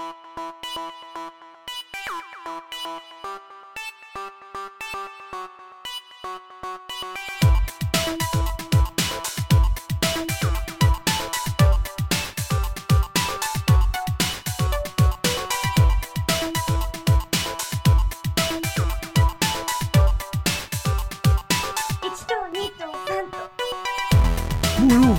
you 0.00 0.29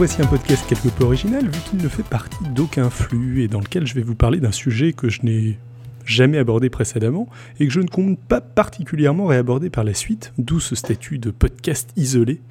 voici 0.02 0.20
un 0.20 0.26
podcast 0.26 0.66
quelque 0.68 0.88
peu 0.88 1.04
original 1.04 1.46
vu 1.46 1.60
qu'il 1.70 1.78
ne 1.78 1.88
fait 1.88 2.02
partie 2.02 2.44
d'aucun 2.56 2.90
flux 2.90 3.44
et 3.44 3.48
dans 3.48 3.60
lequel 3.60 3.86
je 3.86 3.94
vais 3.94 4.02
vous 4.02 4.16
parler 4.16 4.40
d'un 4.40 4.52
sujet 4.52 4.94
que 4.94 5.10
je 5.10 5.22
n'ai 5.22 5.60
jamais 6.06 6.40
abordé 6.40 6.72
précédemment 6.72 7.30
et 7.60 7.68
que 7.68 7.72
je 7.72 7.82
ne 7.82 7.88
compte 7.88 8.18
pas 8.18 8.42
particulièrement 8.42 9.28
réaborder 9.28 9.70
par 9.70 9.84
la 9.84 9.94
suite, 9.94 10.34
d'où 10.40 10.60
ce 10.60 10.74
statut 10.74 11.20
de 11.20 11.30
podcast 11.30 11.92
isolé, 11.98 12.42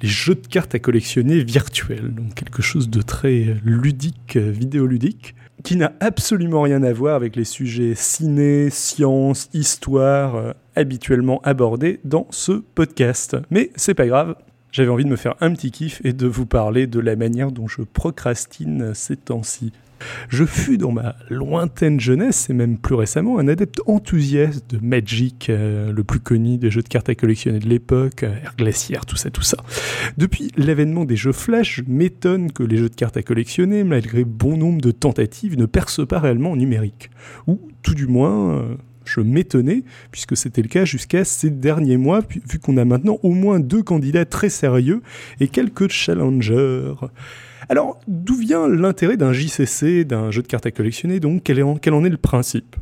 les 0.00 0.08
jeux 0.08 0.36
de 0.36 0.46
cartes 0.46 0.74
à 0.74 0.78
collectionner 0.78 1.44
virtuels, 1.44 2.14
donc 2.14 2.32
quelque 2.32 2.62
chose 2.62 2.88
de 2.88 3.02
très 3.02 3.58
ludique, 3.62 4.38
vidéoludique, 4.38 5.34
qui 5.64 5.76
n'a 5.76 5.92
absolument 6.00 6.62
rien 6.62 6.82
à 6.82 6.94
voir 6.94 7.14
avec 7.14 7.36
les 7.36 7.44
sujets 7.44 7.92
ciné, 7.94 8.70
science, 8.70 9.50
histoire 9.52 10.36
euh, 10.36 10.52
habituellement 10.76 11.42
abordés 11.44 12.00
dans 12.04 12.26
ce 12.30 12.52
podcast. 12.52 13.36
Mais 13.50 13.70
c'est 13.76 13.92
pas 13.92 14.06
grave, 14.06 14.34
j'avais 14.72 14.90
envie 14.90 15.04
de 15.04 15.10
me 15.10 15.16
faire 15.16 15.34
un 15.40 15.52
petit 15.52 15.70
kiff 15.70 16.00
et 16.04 16.12
de 16.12 16.26
vous 16.26 16.46
parler 16.46 16.86
de 16.86 17.00
la 17.00 17.16
manière 17.16 17.52
dont 17.52 17.68
je 17.68 17.82
procrastine 17.82 18.92
ces 18.94 19.16
temps-ci. 19.16 19.72
Je 20.28 20.44
fus 20.44 20.76
dans 20.76 20.92
ma 20.92 21.16
lointaine 21.30 21.98
jeunesse, 21.98 22.50
et 22.50 22.52
même 22.52 22.76
plus 22.76 22.94
récemment, 22.94 23.38
un 23.38 23.48
adepte 23.48 23.80
enthousiaste 23.86 24.70
de 24.70 24.78
Magic, 24.78 25.48
euh, 25.48 25.90
le 25.90 26.04
plus 26.04 26.20
connu 26.20 26.58
des 26.58 26.70
jeux 26.70 26.82
de 26.82 26.88
cartes 26.88 27.08
à 27.08 27.14
collectionner 27.14 27.58
de 27.58 27.68
l'époque, 27.68 28.22
euh, 28.22 28.36
Air 28.42 28.54
Glaciaire, 28.58 29.06
tout 29.06 29.16
ça, 29.16 29.30
tout 29.30 29.42
ça. 29.42 29.56
Depuis 30.18 30.52
l'avènement 30.56 31.06
des 31.06 31.16
jeux 31.16 31.32
Flash, 31.32 31.82
m'étonne 31.86 32.52
que 32.52 32.62
les 32.62 32.76
jeux 32.76 32.90
de 32.90 32.94
cartes 32.94 33.16
à 33.16 33.22
collectionner, 33.22 33.84
malgré 33.84 34.24
bon 34.24 34.58
nombre 34.58 34.82
de 34.82 34.90
tentatives, 34.90 35.56
ne 35.56 35.66
percent 35.66 36.04
pas 36.04 36.18
réellement 36.18 36.50
en 36.50 36.56
numérique. 36.56 37.10
Ou 37.46 37.58
tout 37.82 37.94
du 37.94 38.06
moins... 38.06 38.58
euh, 38.58 38.76
je 39.16 39.20
m'étonnais, 39.20 39.84
puisque 40.10 40.36
c'était 40.36 40.62
le 40.62 40.68
cas 40.68 40.84
jusqu'à 40.84 41.24
ces 41.24 41.50
derniers 41.50 41.96
mois, 41.96 42.20
vu 42.48 42.58
qu'on 42.58 42.76
a 42.76 42.84
maintenant 42.84 43.18
au 43.22 43.30
moins 43.30 43.60
deux 43.60 43.82
candidats 43.82 44.24
très 44.24 44.48
sérieux 44.48 45.02
et 45.40 45.48
quelques 45.48 45.88
challengers. 45.88 46.92
Alors, 47.68 47.98
d'où 48.06 48.36
vient 48.36 48.68
l'intérêt 48.68 49.16
d'un 49.16 49.32
JCC, 49.32 50.04
d'un 50.04 50.30
jeu 50.30 50.42
de 50.42 50.46
cartes 50.46 50.66
à 50.66 50.70
collectionner 50.70 51.18
Donc, 51.18 51.42
quel, 51.44 51.62
en, 51.62 51.76
quel 51.76 51.94
en 51.94 52.04
est 52.04 52.10
le 52.10 52.16
principe? 52.16 52.76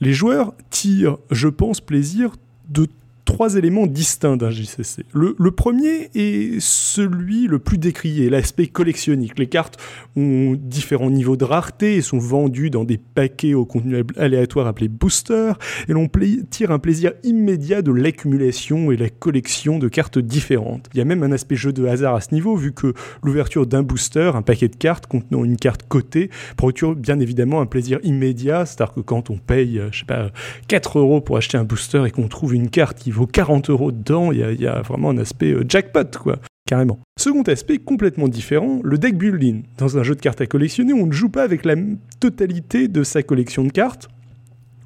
Les 0.00 0.12
joueurs 0.12 0.54
tirent, 0.70 1.18
je 1.30 1.48
pense, 1.48 1.80
plaisir 1.80 2.36
de 2.68 2.86
trois 3.24 3.56
éléments 3.56 3.86
distincts 3.86 4.36
d'un 4.36 4.50
JCC. 4.50 5.04
Le, 5.12 5.34
le 5.38 5.50
premier 5.50 6.10
est 6.14 6.60
celui 6.60 7.46
le 7.46 7.58
plus 7.58 7.78
décrié, 7.78 8.30
l'aspect 8.30 8.66
collectionnique. 8.66 9.38
Les 9.38 9.46
cartes 9.46 9.78
ont 10.16 10.56
différents 10.58 11.10
niveaux 11.10 11.36
de 11.36 11.44
rareté 11.44 11.96
et 11.96 12.02
sont 12.02 12.18
vendues 12.18 12.70
dans 12.70 12.84
des 12.84 12.98
paquets 12.98 13.54
au 13.54 13.64
contenu 13.64 14.04
aléatoire 14.16 14.66
appelés 14.66 14.88
boosters, 14.88 15.58
et 15.88 15.92
l'on 15.92 16.08
tire 16.50 16.70
un 16.70 16.78
plaisir 16.78 17.12
immédiat 17.22 17.82
de 17.82 17.92
l'accumulation 17.92 18.92
et 18.92 18.96
la 18.96 19.08
collection 19.08 19.78
de 19.78 19.88
cartes 19.88 20.18
différentes. 20.18 20.88
Il 20.94 20.98
y 20.98 21.00
a 21.00 21.04
même 21.04 21.22
un 21.22 21.32
aspect 21.32 21.56
jeu 21.56 21.72
de 21.72 21.86
hasard 21.86 22.14
à 22.14 22.20
ce 22.20 22.34
niveau, 22.34 22.56
vu 22.56 22.72
que 22.72 22.94
l'ouverture 23.22 23.66
d'un 23.66 23.82
booster, 23.82 24.32
un 24.34 24.42
paquet 24.42 24.68
de 24.68 24.76
cartes 24.76 25.06
contenant 25.06 25.44
une 25.44 25.56
carte 25.56 25.82
cotée, 25.88 26.30
procure 26.56 26.94
bien 26.94 27.18
évidemment 27.20 27.60
un 27.60 27.66
plaisir 27.66 27.98
immédiat, 28.02 28.66
c'est-à-dire 28.66 28.94
que 28.94 29.00
quand 29.00 29.30
on 29.30 29.38
paye, 29.38 29.78
euh, 29.78 29.88
je 29.90 30.00
sais 30.00 30.04
pas, 30.04 30.30
4 30.68 30.98
euros 30.98 31.20
pour 31.20 31.36
acheter 31.36 31.58
un 31.58 31.64
booster 31.64 32.04
et 32.06 32.10
qu'on 32.10 32.28
trouve 32.28 32.54
une 32.54 32.70
carte 32.70 32.98
qui 32.98 33.10
vaut 33.14 33.26
40 33.26 33.70
euros 33.70 33.92
dedans, 33.92 34.32
il 34.32 34.38
y 34.38 34.66
a, 34.66 34.82
vraiment 34.82 35.10
un 35.10 35.18
aspect 35.18 35.52
euh, 35.52 35.64
jackpot, 35.68 36.18
quoi. 36.20 36.38
Carrément. 36.66 36.98
Second 37.18 37.42
aspect 37.42 37.78
complètement 37.78 38.26
différent, 38.26 38.80
le 38.82 38.96
deck 38.96 39.18
building. 39.18 39.64
Dans 39.76 39.98
un 39.98 40.02
jeu 40.02 40.14
de 40.14 40.20
cartes 40.20 40.40
à 40.40 40.46
collectionner, 40.46 40.94
on 40.94 41.06
ne 41.06 41.12
joue 41.12 41.28
pas 41.28 41.42
avec 41.42 41.64
la 41.66 41.74
totalité 42.20 42.88
de 42.88 43.02
sa 43.02 43.22
collection 43.22 43.64
de 43.64 43.70
cartes. 43.70 44.08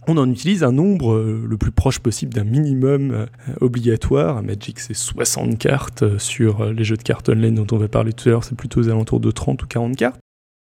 On 0.09 0.17
en 0.17 0.28
utilise 0.28 0.65
un 0.65 0.72
nombre 0.72 1.12
euh, 1.12 1.44
le 1.47 1.56
plus 1.56 1.71
proche 1.71 2.00
possible 2.00 2.34
d'un 2.34 2.44
minimum 2.44 3.12
euh, 3.12 3.27
obligatoire. 3.61 4.43
Magic, 4.43 4.81
c'est 4.81 4.94
60 4.94 5.56
cartes. 5.59 6.19
Sur 6.19 6.65
les 6.72 6.83
jeux 6.83 6.97
de 6.97 7.03
cartes 7.03 7.28
online 7.28 7.55
dont 7.55 7.67
on 7.71 7.78
va 7.78 7.88
parler 7.88 8.12
tout 8.12 8.28
à 8.28 8.33
l'heure, 8.33 8.44
c'est 8.44 8.56
plutôt 8.56 8.81
aux 8.81 8.88
alentours 8.88 9.21
de 9.21 9.31
30 9.31 9.62
ou 9.62 9.67
40 9.67 9.97
cartes. 9.97 10.21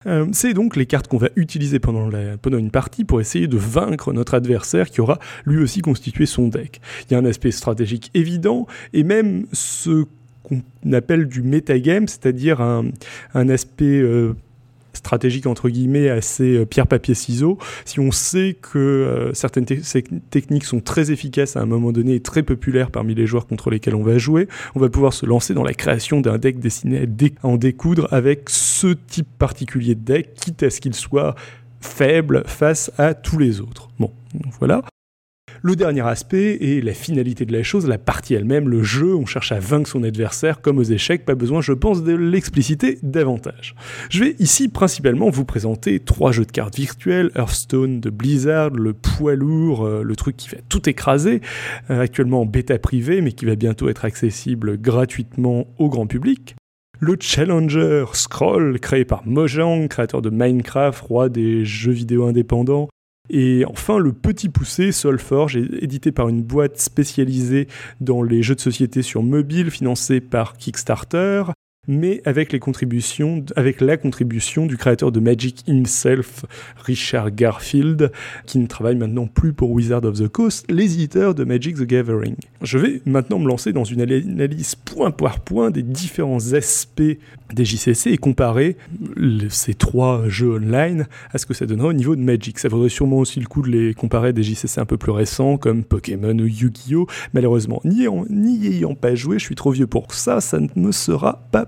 Euh, 0.05 0.27
c'est 0.31 0.53
donc 0.53 0.75
les 0.75 0.85
cartes 0.85 1.07
qu'on 1.07 1.17
va 1.17 1.29
utiliser 1.35 1.79
pendant, 1.79 2.09
une 2.57 2.71
partie 2.71 3.03
pour 3.03 3.21
essayer 3.21 3.47
de 3.47 3.57
vaincre 3.57 4.13
notre 4.13 4.33
adversaire 4.33 4.89
qui 4.89 5.01
aura 5.01 5.19
lui 5.45 5.61
aussi 5.61 5.81
constitué 5.81 6.25
son 6.25 6.47
deck. 6.47 6.81
Il 7.09 7.13
y 7.13 7.15
a 7.15 7.19
un 7.19 7.25
aspect 7.25 7.51
stratégique 7.51 8.11
évident 8.13 8.67
et 8.93 9.03
même 9.03 9.45
ce 9.51 10.05
qu'on 10.43 10.61
appelle 10.91 11.27
du 11.27 11.41
metagame, 11.41 12.07
c'est-à-dire 12.07 12.61
un, 12.61 12.85
un 13.33 13.49
aspect 13.49 14.01
euh, 14.01 14.33
stratégique 14.93 15.47
entre 15.47 15.69
guillemets 15.69 16.09
assez 16.09 16.57
euh, 16.57 16.65
pierre 16.65 16.87
papier 16.87 17.13
ciseaux. 17.13 17.57
Si 17.85 17.99
on 17.99 18.11
sait 18.11 18.55
que 18.61 18.79
euh, 18.79 19.33
certaines 19.33 19.65
techniques 19.65 20.65
sont 20.65 20.79
très 20.79 21.11
efficaces 21.11 21.57
à 21.57 21.61
un 21.61 21.65
moment 21.65 21.91
donné 21.91 22.15
et 22.15 22.19
très 22.19 22.43
populaires 22.43 22.91
parmi 22.91 23.15
les 23.15 23.27
joueurs 23.27 23.47
contre 23.47 23.69
lesquels 23.69 23.95
on 23.95 24.03
va 24.03 24.17
jouer, 24.17 24.47
on 24.75 24.79
va 24.79 24.89
pouvoir 24.89 25.13
se 25.13 25.25
lancer 25.25 25.53
dans 25.53 25.63
la 25.63 25.73
création 25.73 26.21
d'un 26.21 26.37
deck 26.37 26.59
destiné 26.59 26.99
à, 26.99 27.47
à 27.47 27.47
en 27.47 27.57
découdre 27.57 28.07
avec 28.11 28.49
ce 28.49 28.87
type 28.87 29.27
particulier 29.37 29.95
de 29.95 30.01
deck, 30.01 30.33
quitte 30.35 30.63
à 30.63 30.69
ce 30.69 30.79
qu'il 30.79 30.93
soit 30.93 31.35
faible 31.81 32.43
face 32.45 32.91
à 32.97 33.13
tous 33.13 33.37
les 33.37 33.59
autres. 33.59 33.89
Bon, 33.99 34.11
voilà. 34.59 34.83
Le 35.65 35.77
dernier 35.77 36.01
aspect 36.01 36.57
est 36.59 36.83
la 36.83 36.93
finalité 36.93 37.45
de 37.45 37.53
la 37.53 37.63
chose, 37.63 37.87
la 37.87 37.97
partie 37.97 38.33
elle-même, 38.33 38.67
le 38.67 38.83
jeu, 38.83 39.15
on 39.15 39.25
cherche 39.25 39.53
à 39.53 39.59
vaincre 39.59 39.89
son 39.89 40.03
adversaire 40.03 40.59
comme 40.59 40.77
aux 40.77 40.83
échecs, 40.83 41.23
pas 41.23 41.35
besoin 41.35 41.61
je 41.61 41.71
pense 41.71 42.03
de 42.03 42.13
l'expliciter 42.13 42.99
davantage. 43.01 43.73
Je 44.09 44.25
vais 44.25 44.35
ici 44.39 44.67
principalement 44.67 45.29
vous 45.29 45.45
présenter 45.45 46.01
trois 46.01 46.33
jeux 46.33 46.43
de 46.43 46.51
cartes 46.51 46.75
virtuels, 46.75 47.31
Hearthstone 47.35 48.01
de 48.01 48.09
Blizzard, 48.09 48.71
le 48.71 48.91
poids 48.91 49.35
lourd, 49.35 49.85
euh, 49.85 50.03
le 50.03 50.15
truc 50.17 50.35
qui 50.35 50.49
va 50.49 50.57
tout 50.67 50.89
écraser, 50.89 51.39
euh, 51.89 52.01
actuellement 52.01 52.41
en 52.41 52.45
bêta 52.45 52.77
privée 52.77 53.21
mais 53.21 53.31
qui 53.31 53.45
va 53.45 53.55
bientôt 53.55 53.87
être 53.87 54.03
accessible 54.03 54.77
gratuitement 54.77 55.67
au 55.77 55.87
grand 55.87 56.07
public. 56.07 56.57
Le 56.99 57.15
Challenger 57.17 58.03
Scroll, 58.11 58.81
créé 58.81 59.05
par 59.05 59.25
Mojang, 59.25 59.87
créateur 59.87 60.21
de 60.21 60.29
Minecraft, 60.29 60.99
roi 60.99 61.29
des 61.29 61.63
jeux 61.63 61.93
vidéo 61.93 62.25
indépendants, 62.25 62.89
et 63.35 63.65
enfin, 63.65 63.97
le 63.97 64.13
petit 64.13 64.47
poussé 64.47 64.91
Solforge, 64.91 65.57
édité 65.57 66.11
par 66.11 66.29
une 66.29 66.43
boîte 66.43 66.79
spécialisée 66.79 67.67
dans 67.99 68.21
les 68.21 68.43
jeux 68.43 68.53
de 68.53 68.59
société 68.59 69.01
sur 69.01 69.23
mobile, 69.23 69.71
financé 69.71 70.21
par 70.21 70.55
Kickstarter, 70.55 71.45
mais 71.87 72.21
avec, 72.25 72.53
la 72.53 72.59
contribution 72.59 73.43
du 74.65 74.77
créateur 74.77 75.11
de 75.11 75.19
Magic 75.19 75.63
himself, 75.67 76.45
Richard 76.77 77.31
Garfield, 77.31 78.11
qui 78.45 78.59
ne 78.59 78.67
travaille 78.67 78.95
maintenant 78.95 79.27
plus 79.27 79.51
pour 79.53 79.71
Wizard 79.71 80.05
of 80.05 80.19
the 80.19 80.27
Coast, 80.27 80.65
l'éditeur 80.71 81.35
de 81.35 81.43
Magic 81.43 81.75
the 81.75 81.83
Gathering. 81.83 82.35
Je 82.61 82.77
vais 82.77 83.01
maintenant 83.05 83.39
me 83.39 83.47
lancer 83.47 83.73
dans 83.73 83.83
une 83.83 84.01
analyse 84.01 84.75
point 84.75 85.11
par 85.11 85.41
point 85.41 85.71
des 85.71 85.83
différents 85.83 86.53
aspects 86.53 87.01
des 87.53 87.65
JCC 87.65 88.07
et 88.07 88.17
comparer 88.17 88.77
ces 89.49 89.73
trois 89.73 90.27
jeux 90.27 90.55
online 90.55 91.07
à 91.31 91.37
ce 91.37 91.45
que 91.45 91.53
ça 91.53 91.65
donnerait 91.65 91.89
au 91.89 91.93
niveau 91.93 92.15
de 92.15 92.21
Magic. 92.21 92.59
Ça 92.59 92.69
vaudrait 92.69 92.89
sûrement 92.89 93.17
aussi 93.17 93.39
le 93.39 93.45
coup 93.45 93.61
de 93.61 93.69
les 93.69 93.93
comparer 93.93 94.29
à 94.29 94.31
des 94.31 94.43
JCC 94.43 94.79
un 94.79 94.85
peu 94.85 94.97
plus 94.97 95.11
récents 95.11 95.57
comme 95.57 95.83
Pokémon 95.83 96.37
ou 96.39 96.45
Yu-Gi-Oh! 96.45 97.07
Malheureusement, 97.33 97.81
n'y 97.83 98.05
ayant 98.67 98.95
pas 98.95 99.15
joué, 99.15 99.37
je 99.37 99.43
suis 99.43 99.55
trop 99.55 99.71
vieux 99.71 99.87
pour 99.87 100.13
ça, 100.13 100.41
ça 100.41 100.59
ne 100.59 100.67
me 100.75 100.91
sera 100.91 101.43
pas 101.51 101.67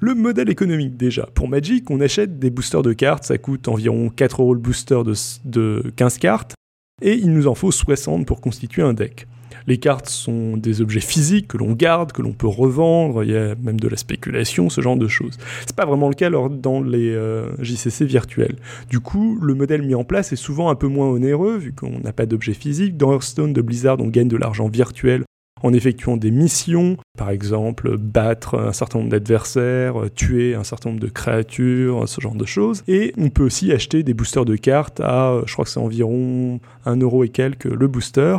Le 0.00 0.14
modèle 0.14 0.48
économique 0.48 0.96
déjà. 0.96 1.28
Pour 1.34 1.48
Magic, 1.48 1.90
on 1.90 2.00
achète 2.00 2.38
des 2.38 2.50
boosters 2.50 2.82
de 2.82 2.92
cartes, 2.92 3.24
ça 3.24 3.36
coûte 3.36 3.66
environ 3.68 4.10
4 4.10 4.42
euros 4.42 4.54
le 4.54 4.60
booster 4.60 5.02
de, 5.04 5.14
de 5.44 5.92
15 5.96 6.18
cartes, 6.18 6.54
et 7.02 7.14
il 7.14 7.32
nous 7.32 7.48
en 7.48 7.54
faut 7.54 7.72
60 7.72 8.24
pour 8.24 8.40
constituer 8.40 8.82
un 8.82 8.94
deck. 8.94 9.26
Les 9.66 9.78
cartes 9.78 10.08
sont 10.08 10.56
des 10.56 10.80
objets 10.80 11.00
physiques 11.00 11.48
que 11.48 11.58
l'on 11.58 11.72
garde, 11.72 12.12
que 12.12 12.22
l'on 12.22 12.32
peut 12.32 12.46
revendre, 12.46 13.22
il 13.22 13.30
y 13.30 13.36
a 13.36 13.54
même 13.56 13.78
de 13.78 13.88
la 13.88 13.96
spéculation, 13.96 14.70
ce 14.70 14.80
genre 14.80 14.96
de 14.96 15.08
choses. 15.08 15.36
C'est 15.66 15.76
pas 15.76 15.84
vraiment 15.84 16.08
le 16.08 16.14
cas 16.14 16.30
dans 16.30 16.80
les 16.80 17.10
euh, 17.10 17.50
JCC 17.60 18.04
virtuels. 18.04 18.56
Du 18.88 19.00
coup, 19.00 19.38
le 19.42 19.54
modèle 19.54 19.82
mis 19.82 19.94
en 19.94 20.04
place 20.04 20.32
est 20.32 20.36
souvent 20.36 20.70
un 20.70 20.74
peu 20.74 20.86
moins 20.86 21.08
onéreux, 21.08 21.58
vu 21.58 21.72
qu'on 21.72 21.98
n'a 21.98 22.12
pas 22.12 22.24
d'objets 22.24 22.54
physiques. 22.54 22.96
Dans 22.96 23.12
Hearthstone 23.12 23.52
de 23.52 23.60
Blizzard, 23.60 24.00
on 24.00 24.08
gagne 24.08 24.28
de 24.28 24.36
l'argent 24.36 24.68
virtuel 24.68 25.24
en 25.62 25.72
effectuant 25.72 26.16
des 26.16 26.30
missions, 26.30 26.96
par 27.16 27.30
exemple 27.30 27.96
battre 27.96 28.58
un 28.58 28.72
certain 28.72 28.98
nombre 29.00 29.10
d'adversaires, 29.10 30.00
euh, 30.00 30.08
tuer 30.08 30.54
un 30.54 30.64
certain 30.64 30.90
nombre 30.90 31.00
de 31.00 31.08
créatures, 31.08 32.08
ce 32.08 32.20
genre 32.20 32.34
de 32.34 32.44
choses. 32.44 32.82
Et 32.88 33.12
on 33.18 33.30
peut 33.30 33.44
aussi 33.44 33.72
acheter 33.72 34.02
des 34.02 34.14
boosters 34.14 34.44
de 34.44 34.56
cartes 34.56 35.00
à, 35.00 35.32
euh, 35.32 35.42
je 35.46 35.52
crois 35.52 35.64
que 35.64 35.70
c'est 35.70 35.80
environ 35.80 36.60
1 36.86 36.96
euro 36.96 37.24
et 37.24 37.28
quelques 37.28 37.64
le 37.64 37.88
booster, 37.88 38.36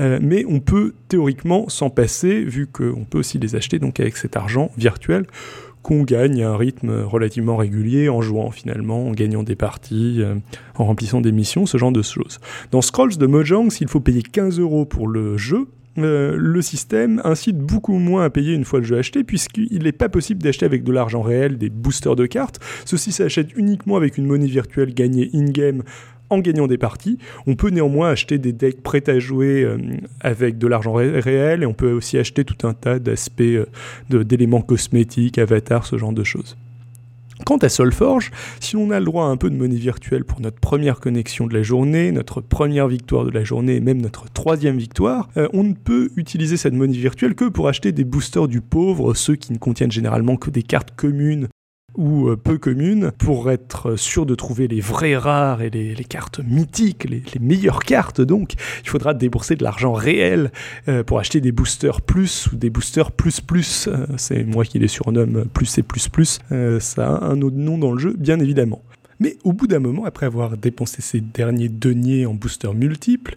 Euh, 0.00 0.18
mais 0.22 0.44
on 0.48 0.60
peut 0.60 0.94
théoriquement 1.08 1.68
s'en 1.68 1.90
passer 1.90 2.42
vu 2.42 2.66
qu'on 2.66 3.04
peut 3.04 3.18
aussi 3.18 3.38
les 3.38 3.54
acheter 3.54 3.78
donc 3.78 4.00
avec 4.00 4.16
cet 4.16 4.36
argent 4.36 4.70
virtuel 4.76 5.26
qu'on 5.82 6.02
gagne 6.02 6.42
à 6.42 6.50
un 6.50 6.56
rythme 6.56 7.02
relativement 7.02 7.56
régulier 7.56 8.08
en 8.08 8.22
jouant 8.22 8.50
finalement, 8.50 9.06
en 9.08 9.12
gagnant 9.12 9.42
des 9.42 9.54
parties, 9.54 10.22
en 10.76 10.84
remplissant 10.84 11.20
des 11.20 11.32
missions, 11.32 11.66
ce 11.66 11.76
genre 11.76 11.92
de 11.92 12.00
choses. 12.00 12.40
Dans 12.70 12.80
Scrolls 12.80 13.18
de 13.18 13.26
Mojang, 13.26 13.70
s'il 13.70 13.88
faut 13.88 14.00
payer 14.00 14.22
15 14.22 14.58
euros 14.60 14.86
pour 14.86 15.08
le 15.08 15.36
jeu, 15.36 15.68
euh, 15.98 16.36
le 16.38 16.62
système 16.62 17.20
incite 17.24 17.58
beaucoup 17.58 17.98
moins 17.98 18.24
à 18.24 18.30
payer 18.30 18.54
une 18.54 18.64
fois 18.64 18.80
le 18.80 18.84
jeu 18.84 18.98
acheté, 18.98 19.24
puisqu'il 19.24 19.82
n'est 19.82 19.92
pas 19.92 20.08
possible 20.08 20.42
d'acheter 20.42 20.66
avec 20.66 20.84
de 20.84 20.92
l'argent 20.92 21.22
réel 21.22 21.58
des 21.58 21.70
boosters 21.70 22.16
de 22.16 22.26
cartes. 22.26 22.60
S'achète 22.84 23.56
uniquement 23.56 23.96
avec 23.96 24.18
une 24.18 24.26
monnaie 24.26 24.46
virtuelle 24.46 24.94
gagnée 24.94 25.30
in-game 25.34 25.82
en 26.30 26.38
gagnant 26.38 26.66
des 26.66 26.78
parties. 26.78 27.18
On 27.46 27.54
peut 27.54 27.68
néanmoins 27.68 28.10
acheter 28.10 28.38
des 28.38 28.52
decks 28.52 28.82
prêts 28.82 29.08
à 29.08 29.18
jouer 29.18 29.62
euh, 29.62 29.78
avec 30.20 30.58
de 30.58 30.66
l'argent 30.66 30.94
réel, 30.94 31.62
et 31.62 31.66
on 31.66 31.74
peut 31.74 31.92
aussi 31.92 32.18
acheter 32.18 32.44
tout 32.44 32.66
un 32.66 32.74
tas 32.74 32.98
d'aspects 32.98 33.42
euh, 33.42 33.66
d'éléments 34.10 34.62
cosmétiques, 34.62 35.38
avatars, 35.38 35.86
ce 35.86 35.98
genre 35.98 36.12
de 36.12 36.24
choses. 36.24 36.56
Quant 37.44 37.56
à 37.58 37.68
Solforge, 37.68 38.30
si 38.60 38.76
on 38.76 38.90
a 38.90 39.00
le 39.00 39.04
droit 39.04 39.24
à 39.24 39.28
un 39.28 39.36
peu 39.36 39.50
de 39.50 39.56
monnaie 39.56 39.74
virtuelle 39.74 40.24
pour 40.24 40.40
notre 40.40 40.60
première 40.60 41.00
connexion 41.00 41.46
de 41.46 41.54
la 41.54 41.64
journée, 41.64 42.12
notre 42.12 42.40
première 42.40 42.86
victoire 42.86 43.24
de 43.24 43.30
la 43.30 43.42
journée 43.42 43.74
et 43.76 43.80
même 43.80 44.00
notre 44.00 44.30
troisième 44.32 44.78
victoire, 44.78 45.28
euh, 45.36 45.48
on 45.52 45.64
ne 45.64 45.74
peut 45.74 46.10
utiliser 46.16 46.56
cette 46.56 46.74
monnaie 46.74 46.96
virtuelle 46.96 47.34
que 47.34 47.46
pour 47.46 47.66
acheter 47.66 47.90
des 47.90 48.04
boosters 48.04 48.46
du 48.46 48.60
pauvre, 48.60 49.14
ceux 49.14 49.34
qui 49.34 49.52
ne 49.52 49.58
contiennent 49.58 49.92
généralement 49.92 50.36
que 50.36 50.50
des 50.50 50.62
cartes 50.62 50.94
communes 50.94 51.48
ou 51.96 52.28
euh, 52.28 52.36
peu 52.36 52.58
communes 52.58 53.12
pour 53.18 53.50
être 53.50 53.96
sûr 53.96 54.26
de 54.26 54.34
trouver 54.34 54.68
les 54.68 54.80
vrais 54.80 55.16
rares 55.16 55.62
et 55.62 55.70
les, 55.70 55.94
cartes 56.04 56.40
mythiques, 56.40 57.04
les, 57.04 57.22
meilleures 57.40 57.80
cartes 57.80 58.20
donc, 58.20 58.54
il 58.82 58.88
faudra 58.88 59.14
débourser 59.14 59.56
de 59.56 59.64
l'argent 59.64 59.92
réel 59.92 60.50
euh, 60.88 61.02
pour 61.02 61.18
acheter 61.18 61.40
des 61.40 61.52
boosters 61.52 62.00
plus 62.00 62.48
ou 62.52 62.56
des 62.56 62.70
boosters 62.70 63.12
plus 63.12 63.40
plus. 63.40 63.88
Euh, 63.88 64.06
c'est 64.16 64.44
moi 64.44 64.64
qui 64.64 64.78
les 64.78 64.88
surnomme 64.88 65.44
plus 65.52 65.78
et 65.78 65.82
plus 65.82 66.08
plus. 66.08 66.40
ça 66.80 67.06
a 67.06 67.24
un 67.24 67.40
autre 67.42 67.56
nom 67.56 67.78
dans 67.78 67.92
le 67.92 67.98
jeu, 67.98 68.14
bien 68.18 68.38
évidemment. 68.40 68.82
Mais 69.20 69.36
au 69.44 69.52
bout 69.52 69.66
d'un 69.66 69.78
moment, 69.78 70.04
après 70.04 70.26
avoir 70.26 70.56
dépensé 70.56 71.00
ces 71.00 71.20
derniers 71.20 71.68
deniers 71.68 72.26
en 72.26 72.34
boosters 72.34 72.74
multiples, 72.74 73.36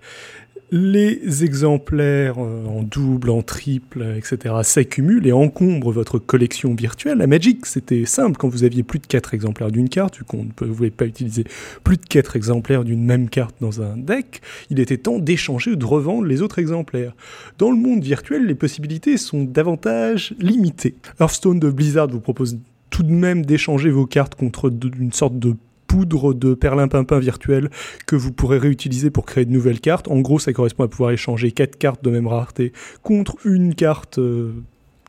les 0.69 1.45
exemplaires 1.45 2.35
euh, 2.39 2.65
en 2.65 2.83
double, 2.83 3.29
en 3.29 3.41
triple, 3.41 4.05
etc. 4.17 4.55
s'accumulent 4.63 5.25
et 5.25 5.31
encombrent 5.31 5.91
votre 5.91 6.19
collection 6.19 6.75
virtuelle. 6.75 7.19
La 7.19 7.27
Magic, 7.27 7.65
c'était 7.65 8.05
simple 8.05 8.37
quand 8.37 8.49
vous 8.49 8.63
aviez 8.63 8.83
plus 8.83 8.99
de 8.99 9.07
4 9.07 9.33
exemplaires 9.33 9.71
d'une 9.71 9.87
carte, 9.87 10.17
vu 10.17 10.25
qu'on 10.25 10.43
ne 10.43 10.51
pouvait 10.51 10.89
pas 10.89 11.05
utiliser 11.05 11.45
plus 11.83 11.95
de 11.95 12.05
4 12.05 12.35
exemplaires 12.35 12.83
d'une 12.83 13.03
même 13.03 13.29
carte 13.29 13.55
dans 13.61 13.81
un 13.81 13.95
deck, 13.95 14.41
il 14.69 14.79
était 14.79 14.97
temps 14.97 15.19
d'échanger 15.19 15.71
ou 15.71 15.75
de 15.77 15.85
revendre 15.85 16.25
les 16.25 16.41
autres 16.41 16.59
exemplaires. 16.59 17.15
Dans 17.57 17.71
le 17.71 17.77
monde 17.77 18.03
virtuel, 18.03 18.45
les 18.45 18.55
possibilités 18.55 19.17
sont 19.17 19.43
davantage 19.43 20.35
limitées. 20.39 20.95
Hearthstone 21.19 21.59
de 21.59 21.69
Blizzard 21.69 22.09
vous 22.09 22.19
propose 22.19 22.57
tout 22.89 23.03
de 23.03 23.11
même 23.11 23.45
d'échanger 23.45 23.89
vos 23.89 24.05
cartes 24.05 24.35
contre 24.35 24.71
une 24.99 25.13
sorte 25.13 25.39
de 25.39 25.55
poudre 25.87 26.33
de 26.33 26.53
perlimpinpin 26.53 27.19
virtuel 27.19 27.69
que 28.05 28.15
vous 28.15 28.31
pourrez 28.31 28.57
réutiliser 28.57 29.09
pour 29.09 29.25
créer 29.25 29.45
de 29.45 29.51
nouvelles 29.51 29.79
cartes. 29.79 30.07
En 30.09 30.19
gros, 30.19 30.39
ça 30.39 30.53
correspond 30.53 30.83
à 30.83 30.87
pouvoir 30.87 31.11
échanger 31.11 31.51
4 31.51 31.77
cartes 31.77 32.03
de 32.03 32.09
même 32.09 32.27
rareté 32.27 32.73
contre 33.03 33.37
une 33.45 33.73
carte 33.73 34.19
euh, 34.19 34.51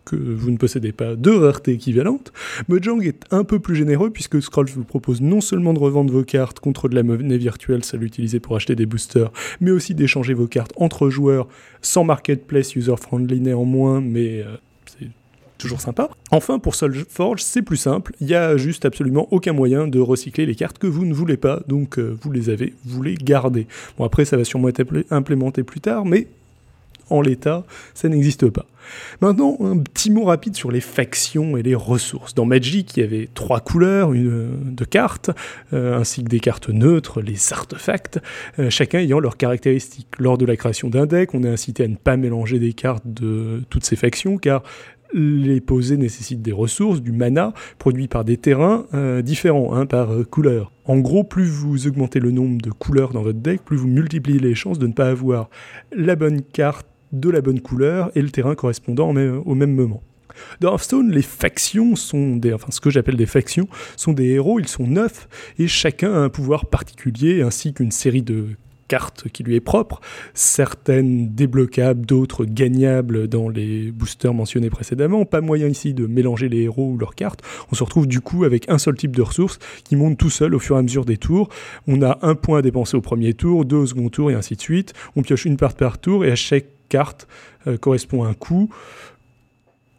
que 0.04 0.16
vous 0.16 0.50
ne 0.50 0.56
possédez 0.56 0.92
pas, 0.92 1.16
de 1.16 1.30
rareté 1.30 1.72
équivalente. 1.72 2.32
Mojang 2.68 3.02
est 3.02 3.24
un 3.30 3.44
peu 3.44 3.58
plus 3.58 3.76
généreux 3.76 4.10
puisque 4.10 4.40
Scrolls 4.40 4.70
vous 4.74 4.84
propose 4.84 5.20
non 5.20 5.40
seulement 5.40 5.74
de 5.74 5.78
revendre 5.78 6.12
vos 6.12 6.24
cartes 6.24 6.60
contre 6.60 6.88
de 6.88 6.94
la 6.94 7.02
monnaie 7.02 7.36
virtuelle, 7.36 7.84
ça 7.84 7.96
l'utiliser 7.96 8.40
pour 8.40 8.56
acheter 8.56 8.74
des 8.74 8.86
boosters, 8.86 9.30
mais 9.60 9.70
aussi 9.70 9.94
d'échanger 9.94 10.32
vos 10.32 10.46
cartes 10.46 10.72
entre 10.76 11.10
joueurs 11.10 11.48
sans 11.82 12.04
marketplace 12.04 12.74
user-friendly 12.74 13.40
néanmoins, 13.40 14.00
mais 14.00 14.42
euh, 14.42 14.56
toujours 15.58 15.80
sympa. 15.80 16.08
Enfin, 16.30 16.58
pour 16.58 16.74
SolForge, 16.74 17.42
c'est 17.42 17.62
plus 17.62 17.76
simple, 17.76 18.14
il 18.20 18.28
n'y 18.28 18.34
a 18.34 18.56
juste 18.56 18.84
absolument 18.84 19.28
aucun 19.30 19.52
moyen 19.52 19.88
de 19.88 19.98
recycler 19.98 20.46
les 20.46 20.54
cartes 20.54 20.78
que 20.78 20.86
vous 20.86 21.04
ne 21.04 21.12
voulez 21.12 21.36
pas, 21.36 21.60
donc 21.68 21.98
euh, 21.98 22.16
vous 22.22 22.32
les 22.32 22.48
avez, 22.48 22.74
vous 22.84 23.02
les 23.02 23.14
gardez. 23.14 23.66
Bon, 23.98 24.04
après, 24.04 24.24
ça 24.24 24.36
va 24.36 24.44
sûrement 24.44 24.68
être 24.68 24.84
implémenté 25.10 25.62
plus 25.62 25.80
tard, 25.80 26.04
mais 26.04 26.28
en 27.10 27.20
l'état, 27.20 27.64
ça 27.94 28.08
n'existe 28.08 28.48
pas. 28.50 28.66
Maintenant, 29.20 29.56
un 29.60 29.78
petit 29.78 30.10
mot 30.10 30.24
rapide 30.24 30.56
sur 30.56 30.70
les 30.70 30.80
factions 30.80 31.56
et 31.56 31.62
les 31.62 31.74
ressources. 31.74 32.34
Dans 32.34 32.46
Magic, 32.46 32.96
il 32.96 33.00
y 33.00 33.02
avait 33.02 33.28
trois 33.32 33.60
couleurs 33.60 34.12
de 34.12 34.84
cartes, 34.84 35.30
euh, 35.72 35.98
ainsi 35.98 36.24
que 36.24 36.28
des 36.28 36.40
cartes 36.40 36.68
neutres, 36.68 37.20
les 37.20 37.52
artefacts, 37.52 38.18
euh, 38.58 38.70
chacun 38.70 39.00
ayant 39.00 39.20
leurs 39.20 39.36
caractéristiques. 39.36 40.08
Lors 40.18 40.38
de 40.38 40.46
la 40.46 40.56
création 40.56 40.88
d'un 40.88 41.06
deck, 41.06 41.34
on 41.34 41.42
est 41.44 41.48
incité 41.48 41.84
à 41.84 41.88
ne 41.88 41.96
pas 41.96 42.16
mélanger 42.16 42.58
des 42.58 42.72
cartes 42.72 43.04
de 43.06 43.62
toutes 43.68 43.84
ces 43.84 43.96
factions, 43.96 44.38
car 44.38 44.62
les 45.12 45.60
poser 45.60 45.96
nécessitent 45.96 46.42
des 46.42 46.52
ressources, 46.52 47.00
du 47.00 47.12
mana, 47.12 47.52
produit 47.78 48.08
par 48.08 48.24
des 48.24 48.36
terrains 48.36 48.86
euh, 48.94 49.22
différents, 49.22 49.74
hein, 49.74 49.86
par 49.86 50.12
euh, 50.12 50.24
couleur. 50.24 50.72
En 50.84 50.98
gros, 50.98 51.24
plus 51.24 51.46
vous 51.46 51.86
augmentez 51.86 52.20
le 52.20 52.30
nombre 52.30 52.60
de 52.60 52.70
couleurs 52.70 53.12
dans 53.12 53.22
votre 53.22 53.38
deck, 53.38 53.62
plus 53.64 53.76
vous 53.76 53.88
multipliez 53.88 54.38
les 54.38 54.54
chances 54.54 54.78
de 54.78 54.86
ne 54.86 54.92
pas 54.92 55.08
avoir 55.08 55.48
la 55.92 56.16
bonne 56.16 56.42
carte 56.42 56.86
de 57.12 57.30
la 57.30 57.40
bonne 57.40 57.60
couleur 57.60 58.10
et 58.14 58.22
le 58.22 58.30
terrain 58.30 58.54
correspondant 58.54 59.08
au 59.08 59.54
même 59.54 59.74
moment. 59.74 60.02
Dans 60.60 60.72
Hearthstone, 60.72 61.10
les 61.10 61.22
factions 61.22 61.96
sont 61.96 62.36
des, 62.36 62.52
enfin 62.52 62.68
ce 62.70 62.80
que 62.80 62.90
j'appelle 62.90 63.16
des 63.16 63.26
factions, 63.26 63.68
sont 63.96 64.12
des 64.12 64.26
héros, 64.26 64.60
ils 64.60 64.68
sont 64.68 64.86
neufs 64.86 65.28
et 65.58 65.66
chacun 65.66 66.12
a 66.12 66.18
un 66.18 66.28
pouvoir 66.28 66.66
particulier 66.66 67.42
ainsi 67.42 67.72
qu'une 67.72 67.90
série 67.90 68.22
de 68.22 68.48
carte 68.88 69.28
qui 69.28 69.42
lui 69.44 69.54
est 69.54 69.60
propre, 69.60 70.00
certaines 70.34 71.28
débloquables, 71.34 72.04
d'autres 72.04 72.44
gagnables 72.44 73.28
dans 73.28 73.48
les 73.48 73.92
boosters 73.92 74.34
mentionnés 74.34 74.70
précédemment. 74.70 75.24
Pas 75.24 75.40
moyen 75.40 75.68
ici 75.68 75.94
de 75.94 76.06
mélanger 76.06 76.48
les 76.48 76.62
héros 76.62 76.90
ou 76.90 76.98
leurs 76.98 77.14
cartes. 77.14 77.42
On 77.70 77.74
se 77.74 77.84
retrouve 77.84 78.06
du 78.06 78.20
coup 78.20 78.44
avec 78.44 78.68
un 78.68 78.78
seul 78.78 78.96
type 78.96 79.14
de 79.14 79.22
ressources 79.22 79.58
qui 79.84 79.94
monte 79.94 80.18
tout 80.18 80.30
seul 80.30 80.54
au 80.54 80.58
fur 80.58 80.76
et 80.76 80.78
à 80.80 80.82
mesure 80.82 81.04
des 81.04 81.18
tours. 81.18 81.48
On 81.86 82.02
a 82.02 82.18
un 82.22 82.34
point 82.34 82.58
à 82.58 82.62
dépenser 82.62 82.96
au 82.96 83.00
premier 83.00 83.34
tour, 83.34 83.64
deux 83.64 83.76
au 83.76 83.86
second 83.86 84.08
tour 84.08 84.30
et 84.30 84.34
ainsi 84.34 84.56
de 84.56 84.60
suite. 84.60 84.94
On 85.14 85.22
pioche 85.22 85.44
une 85.44 85.56
carte 85.56 85.78
par 85.78 85.98
tour 85.98 86.24
et 86.24 86.30
à 86.30 86.36
chaque 86.36 86.66
carte 86.88 87.28
euh, 87.66 87.76
correspond 87.76 88.24
un 88.24 88.34
coût. 88.34 88.70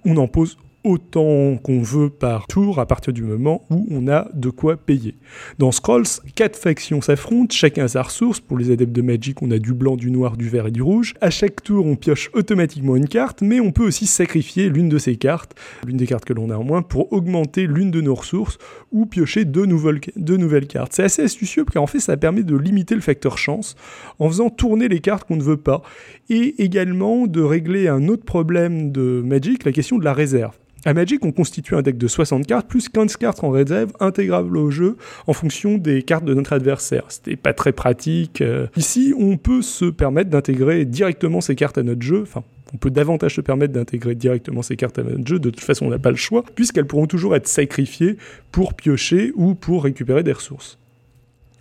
On 0.06 0.18
en 0.18 0.28
pose 0.28 0.58
autant 0.84 1.58
qu'on 1.58 1.82
veut 1.82 2.10
par 2.10 2.48
tour 2.48 2.80
à 2.80 2.86
partir 2.86 3.14
du 3.14 3.24
moment 3.24 3.66
où 3.70 3.88
on 3.92 4.08
a 4.08 4.28
de 4.34 4.50
quoi 4.50 4.78
payer. 4.78 5.16
Dans 5.58 5.72
Scrolls, 5.72 6.06
quatre 6.36 6.58
factions 6.58 7.02
s'affrontent, 7.02 7.54
chacun 7.54 7.88
sa 7.88 8.04
ressource. 8.04 8.40
Pour 8.40 8.58
les 8.58 8.72
adeptes 8.72 8.94
de 8.94 9.02
Magic, 9.02 9.42
on 9.42 9.52
a 9.52 9.60
du 9.60 9.74
blanc, 9.74 9.96
du 9.96 10.12
noir, 10.12 10.38
du 10.38 10.50
vert 10.50 10.68
et 10.68 10.72
du 10.72 10.82
rouge. 10.82 11.14
À 11.22 11.30
chaque 11.30 11.64
tour, 11.64 11.86
on 11.86 11.96
pioche 11.96 12.30
automatiquement 12.34 12.96
une 12.96 13.08
carte, 13.08 13.42
mais 13.42 13.60
on 13.60 13.72
peut 13.72 13.86
aussi 13.86 14.06
sacrifier 14.06 14.70
l'une 14.70 14.90
de 14.90 14.98
ces 14.98 15.16
cartes, 15.16 15.56
l'une 15.86 15.98
des 15.98 16.08
cartes 16.08 16.26
que 16.26 16.34
l'on 16.34 16.50
a 16.50 16.56
en 16.56 16.64
moins, 16.64 16.82
pour 16.82 17.12
augmenter 17.14 17.68
l'une 17.68 17.92
de 17.92 18.02
nos 18.02 18.16
ressources 18.16 18.58
ou 18.92 19.06
piocher 19.06 19.46
deux 19.46 19.66
nouvelles, 19.66 20.00
nouvelles 20.16 20.68
cartes. 20.68 20.94
C'est 20.94 21.04
assez 21.04 21.24
astucieux 21.24 21.66
car 21.66 21.84
en 21.84 21.88
fait 21.88 22.00
ça 22.00 22.18
permet 22.18 22.44
de 22.44 22.56
limiter 22.56 22.96
le 22.96 23.02
facteur 23.02 23.38
chance 23.38 23.76
en 24.20 24.28
faisant 24.28 24.50
tourner 24.50 24.88
les 24.88 25.00
cartes 25.00 25.28
qu'on 25.28 25.36
ne 25.36 25.44
veut 25.44 25.58
pas 25.58 25.82
et 26.30 26.64
également 26.64 27.28
de 27.28 27.42
régler 27.42 27.88
un 27.88 28.08
autre 28.08 28.24
problème 28.24 28.92
de 28.92 29.22
Magic, 29.26 29.64
la 29.66 29.72
question 29.72 29.98
de 29.98 30.06
la 30.06 30.14
réserve. 30.14 30.58
À 30.86 30.94
Magic, 30.94 31.26
on 31.26 31.34
constitue 31.34 31.76
un 31.76 31.82
deck 31.82 31.98
de 31.98 32.08
60 32.08 32.48
cartes, 32.48 32.68
plus 32.68 32.88
15 32.88 33.18
cartes 33.18 33.44
en 33.44 33.50
réserve, 33.50 33.92
intégrables 34.00 34.56
au 34.56 34.72
jeu 34.72 34.96
en 35.28 35.34
fonction 35.34 35.78
des 35.78 36.04
cartes 36.04 36.24
de 36.24 36.34
notre 36.34 36.54
adversaire. 36.54 37.04
C'était 37.10 37.36
pas 37.36 37.54
très 37.54 37.74
pratique. 37.74 38.40
Euh. 38.40 38.68
Ici, 38.78 39.14
on 39.18 39.36
peut 39.36 39.62
se 39.62 39.86
permettre 39.86 40.30
d'intégrer 40.30 40.86
directement 40.86 41.42
ces 41.42 41.56
cartes 41.56 41.78
à 41.78 41.84
notre 41.84 42.02
jeu. 42.02 42.22
Enfin, 42.22 42.44
on 42.74 42.78
peut 42.78 42.92
davantage 42.92 43.36
se 43.36 43.42
permettre 43.42 43.74
d'intégrer 43.74 44.16
directement 44.16 44.62
ces 44.62 44.78
cartes 44.78 45.00
à 45.00 45.04
notre 45.04 45.28
jeu. 45.28 45.38
De 45.38 45.50
toute 45.50 45.60
façon, 45.60 45.88
on 45.88 45.90
n'a 45.90 46.00
pas 46.00 46.12
le 46.12 46.16
choix, 46.16 46.46
puisqu'elles 46.56 46.88
pourront 46.88 47.08
toujours 47.08 47.36
être 47.36 47.48
sacrifiées 47.48 48.16
pour 48.54 48.74
piocher 48.74 49.34
ou 49.36 49.56
pour 49.56 49.84
récupérer 49.84 50.24
des 50.24 50.34
ressources. 50.34 50.79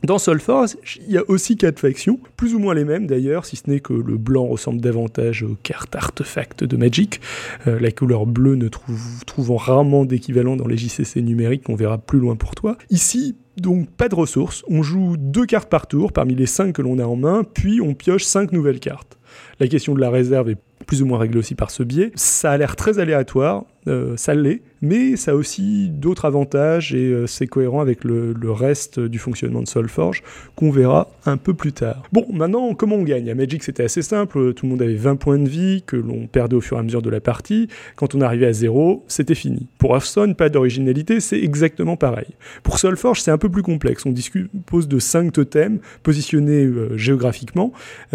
Dans 0.04 0.18
Soulforce, 0.18 0.76
il 1.06 1.12
y 1.12 1.18
a 1.18 1.24
aussi 1.28 1.56
quatre 1.56 1.80
factions, 1.80 2.20
plus 2.36 2.54
ou 2.54 2.60
moins 2.60 2.74
les 2.74 2.84
mêmes 2.84 3.08
d'ailleurs, 3.08 3.44
si 3.44 3.56
ce 3.56 3.68
n'est 3.68 3.80
que 3.80 3.92
le 3.92 4.16
blanc 4.16 4.46
ressemble 4.46 4.80
davantage 4.80 5.42
aux 5.42 5.56
cartes 5.62 5.96
artefacts 5.96 6.62
de 6.62 6.76
Magic, 6.76 7.20
euh, 7.66 7.80
la 7.80 7.90
couleur 7.90 8.24
bleue 8.24 8.54
ne 8.54 8.68
trouve, 8.68 9.24
trouvant 9.26 9.56
rarement 9.56 10.04
d'équivalent 10.04 10.54
dans 10.54 10.68
les 10.68 10.76
JCC 10.76 11.20
numériques 11.22 11.64
qu'on 11.64 11.74
verra 11.74 11.98
plus 11.98 12.20
loin 12.20 12.36
pour 12.36 12.54
toi. 12.54 12.78
Ici, 12.90 13.34
donc 13.56 13.90
pas 13.90 14.08
de 14.08 14.14
ressources, 14.14 14.62
on 14.68 14.82
joue 14.84 15.16
deux 15.18 15.46
cartes 15.46 15.68
par 15.68 15.88
tour 15.88 16.12
parmi 16.12 16.36
les 16.36 16.46
cinq 16.46 16.74
que 16.76 16.82
l'on 16.82 17.00
a 17.00 17.04
en 17.04 17.16
main, 17.16 17.42
puis 17.42 17.80
on 17.80 17.94
pioche 17.94 18.22
cinq 18.22 18.52
nouvelles 18.52 18.80
cartes. 18.80 19.18
La 19.58 19.66
question 19.66 19.94
de 19.94 20.00
la 20.00 20.10
réserve 20.10 20.50
est 20.50 20.58
plus 20.86 21.02
ou 21.02 21.06
moins 21.06 21.18
réglée 21.18 21.38
aussi 21.38 21.54
par 21.54 21.70
ce 21.70 21.82
biais. 21.82 22.12
Ça 22.14 22.52
a 22.52 22.56
l'air 22.56 22.76
très 22.76 22.98
aléatoire, 22.98 23.64
euh, 23.88 24.16
ça 24.16 24.34
l'est, 24.34 24.62
mais 24.82 25.16
ça 25.16 25.32
a 25.32 25.34
aussi 25.34 25.88
d'autres 25.88 26.24
avantages 26.24 26.94
et 26.94 27.06
euh, 27.06 27.26
c'est 27.26 27.46
cohérent 27.46 27.80
avec 27.80 28.04
le, 28.04 28.34
reste 28.48 28.98
du 28.98 29.18
fonctionnement 29.18 29.60
de 29.62 29.68
Solforge 29.68 30.22
qu'on 30.56 30.70
verra 30.70 31.10
un 31.26 31.36
peu 31.36 31.54
plus 31.54 31.72
tard. 31.72 32.02
Bon, 32.12 32.26
maintenant, 32.32 32.74
comment 32.74 32.96
on 32.96 33.02
gagne? 33.02 33.30
À 33.30 33.34
Magic, 33.34 33.62
c'était 33.62 33.84
assez 33.84 34.02
simple, 34.02 34.54
tout 34.54 34.66
le 34.66 34.70
monde 34.70 34.82
avait 34.82 34.94
20 34.94 35.16
points 35.16 35.38
de 35.38 35.48
vie 35.48 35.82
que 35.86 35.96
l'on 35.96 36.26
perdait 36.26 36.56
au 36.56 36.60
fur 36.60 36.76
et 36.76 36.80
à 36.80 36.82
mesure 36.82 37.02
de 37.02 37.10
la 37.10 37.20
partie. 37.20 37.68
Quand 37.96 38.14
on 38.14 38.20
arrivait 38.20 38.46
à 38.46 38.52
0, 38.52 39.04
c'était 39.06 39.34
fini. 39.34 39.66
Pour 39.78 39.94
Hearthstone, 39.94 40.34
pas 40.34 40.48
d'originalité, 40.48 41.20
c'est 41.20 41.38
exactement 41.38 41.96
pareil. 41.96 42.28
Pour 42.62 42.78
Solforge, 42.78 43.20
c'est 43.20 43.30
un 43.30 43.38
peu 43.38 43.50
plus 43.50 43.62
complexe. 43.62 44.06
On 44.06 44.12
dispose 44.12 44.88
de 44.88 44.98
5 44.98 45.32
totems 45.32 45.78
positionnés 46.02 46.64
euh, 46.64 46.96
géographiquement. 46.96 47.72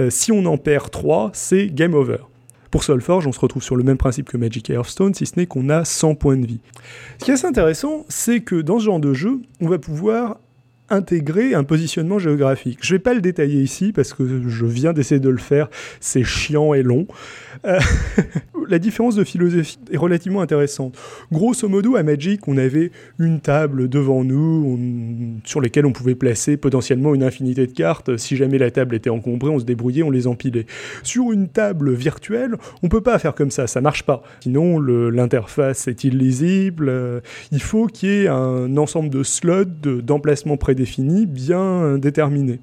si 0.10 0.32
on 0.32 0.46
en 0.46 0.58
perd 0.58 0.90
3, 0.90 1.32
c'est 1.34 1.68
game 1.68 1.94
over. 1.94 2.18
Pour 2.74 2.84
Soulforge, 2.84 3.28
on 3.28 3.32
se 3.32 3.40
retrouve 3.40 3.62
sur 3.62 3.76
le 3.76 3.84
même 3.84 3.98
principe 3.98 4.28
que 4.28 4.36
Magic 4.36 4.68
Hearthstone, 4.72 5.14
si 5.14 5.28
ce 5.28 5.34
n'est 5.38 5.46
qu'on 5.46 5.70
a 5.70 5.86
100 5.86 6.16
points 6.16 6.38
de 6.38 6.48
vie. 6.48 6.60
Ce 7.20 7.26
qui 7.26 7.30
est 7.30 7.36
assez 7.36 7.46
intéressant, 7.46 8.04
c'est 8.10 8.40
que 8.40 8.56
dans 8.56 8.80
ce 8.80 8.86
genre 8.86 9.00
de 9.00 9.14
jeu, 9.14 9.42
on 9.62 9.70
va 9.70 9.78
pouvoir 9.78 10.40
intégrer 10.90 11.54
un 11.54 11.64
positionnement 11.64 12.18
géographique. 12.18 12.80
Je 12.82 12.94
ne 12.94 12.98
vais 12.98 13.04
pas 13.04 13.14
le 13.14 13.22
détailler 13.22 13.62
ici 13.62 13.92
parce 13.92 14.16
que 14.16 14.50
je 14.50 14.66
viens 14.66 14.92
d'essayer 14.92 15.20
de 15.22 15.30
le 15.30 15.38
faire, 15.38 15.70
c'est 16.00 16.24
chiant 16.24 16.74
et 16.74 16.82
long. 16.82 17.06
Euh, 17.66 17.80
la 18.70 18.80
différence 18.80 19.16
de 19.16 19.24
philosophie 19.24 19.78
est 19.92 19.98
relativement 19.98 20.42
intéressante. 20.42 20.98
Grosso 21.32 21.68
modo, 21.68 21.96
à 21.96 22.04
Magic, 22.04 22.48
on 22.48 22.58
avait 22.58 22.92
une 23.20 23.40
table 23.40 23.90
devant 23.90 24.24
nous 24.24 24.80
sur 25.46 25.62
laquelle 25.62 25.86
on 25.86 25.92
pouvait 25.92 26.16
placer 26.16 26.58
potentiellement 26.58 27.14
une 27.16 27.24
infinité 27.24 27.68
de 27.68 27.72
cartes. 27.72 28.18
Si 28.18 28.36
jamais 28.36 28.58
la 28.58 28.72
table 28.72 28.96
était 28.96 29.10
encombrée, 29.10 29.50
on 29.50 29.60
se 29.60 29.66
débrouillait, 29.66 30.04
on 30.04 30.12
les 30.12 30.28
empilait. 30.28 30.66
Sur 31.04 31.32
une 31.32 31.48
table 31.48 31.94
virtuelle, 31.94 32.56
on 32.82 32.90
peut 32.90 33.02
pas 33.02 33.20
faire 33.20 33.36
comme 33.36 33.52
ça, 33.52 33.68
ça 33.68 33.82
marche 33.82 34.04
pas. 34.04 34.24
Sinon, 34.42 34.80
l'interface 34.80 35.88
est 35.88 36.04
illisible. 36.04 36.90
Euh, 36.90 37.20
il 37.52 37.62
faut 37.62 37.88
qu'il 37.88 38.10
y 38.10 38.24
ait 38.24 38.28
un 38.28 38.78
ensemble 38.78 39.10
de 39.10 39.24
slots 39.24 39.66
d'emplacement 39.66 40.58
prédéfinis 40.58 41.26
bien 41.26 41.98
déterminés. 41.98 42.60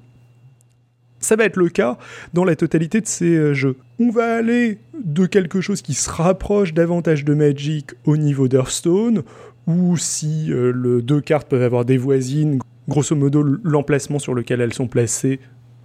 Ça 1.21 1.35
va 1.35 1.45
être 1.45 1.57
le 1.57 1.69
cas 1.69 1.97
dans 2.33 2.43
la 2.43 2.55
totalité 2.55 2.99
de 2.99 3.07
ces 3.07 3.35
euh, 3.35 3.53
jeux. 3.53 3.77
On 3.99 4.09
va 4.09 4.35
aller 4.35 4.79
de 5.03 5.25
quelque 5.25 5.61
chose 5.61 5.81
qui 5.81 5.93
se 5.93 6.09
rapproche 6.09 6.73
davantage 6.73 7.23
de 7.23 7.33
Magic 7.33 7.91
au 8.05 8.17
niveau 8.17 8.47
d'Hearthstone, 8.47 9.23
ou 9.67 9.97
si 9.97 10.51
euh, 10.51 11.01
deux 11.01 11.21
cartes 11.21 11.47
peuvent 11.47 11.63
avoir 11.63 11.85
des 11.85 11.97
voisines, 11.97 12.59
grosso 12.87 13.15
modo 13.15 13.43
l'emplacement 13.63 14.19
sur 14.19 14.33
lequel 14.33 14.61
elles 14.61 14.73
sont 14.73 14.87
placées 14.87 15.39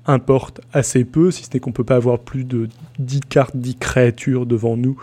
importe 0.09 0.61
assez 0.73 1.05
peu, 1.05 1.31
si 1.31 1.45
ce 1.45 1.51
n'est 1.53 1.61
qu'on 1.61 1.71
ne 1.71 1.75
peut 1.75 1.85
pas 1.85 1.97
avoir 1.97 2.21
plus 2.21 2.45
de 2.45 2.69
10 2.99 3.21
cartes, 3.21 3.57
10 3.57 3.77
créatures 3.77 4.47
devant 4.47 4.77
nous 4.77 4.97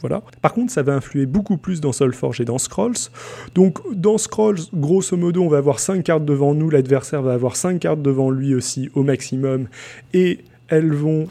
voilà. 0.00 0.22
Par 0.42 0.52
contre, 0.52 0.72
ça 0.72 0.82
va 0.82 0.94
influer 0.94 1.26
beaucoup 1.26 1.56
plus 1.56 1.80
dans 1.80 1.92
Solforge 1.92 2.40
et 2.40 2.44
dans 2.44 2.58
Scrolls. 2.58 3.10
Donc, 3.54 3.78
dans 3.94 4.18
Scrolls, 4.18 4.58
grosso 4.74 5.16
modo, 5.16 5.42
on 5.42 5.48
va 5.48 5.58
avoir 5.58 5.78
5 5.78 6.02
cartes 6.02 6.24
devant 6.24 6.54
nous, 6.54 6.70
l'adversaire 6.70 7.22
va 7.22 7.34
avoir 7.34 7.56
5 7.56 7.80
cartes 7.80 8.02
devant 8.02 8.30
lui 8.30 8.54
aussi 8.54 8.90
au 8.94 9.02
maximum, 9.02 9.68
et 10.12 10.40
elles 10.68 10.92
vont 10.92 11.28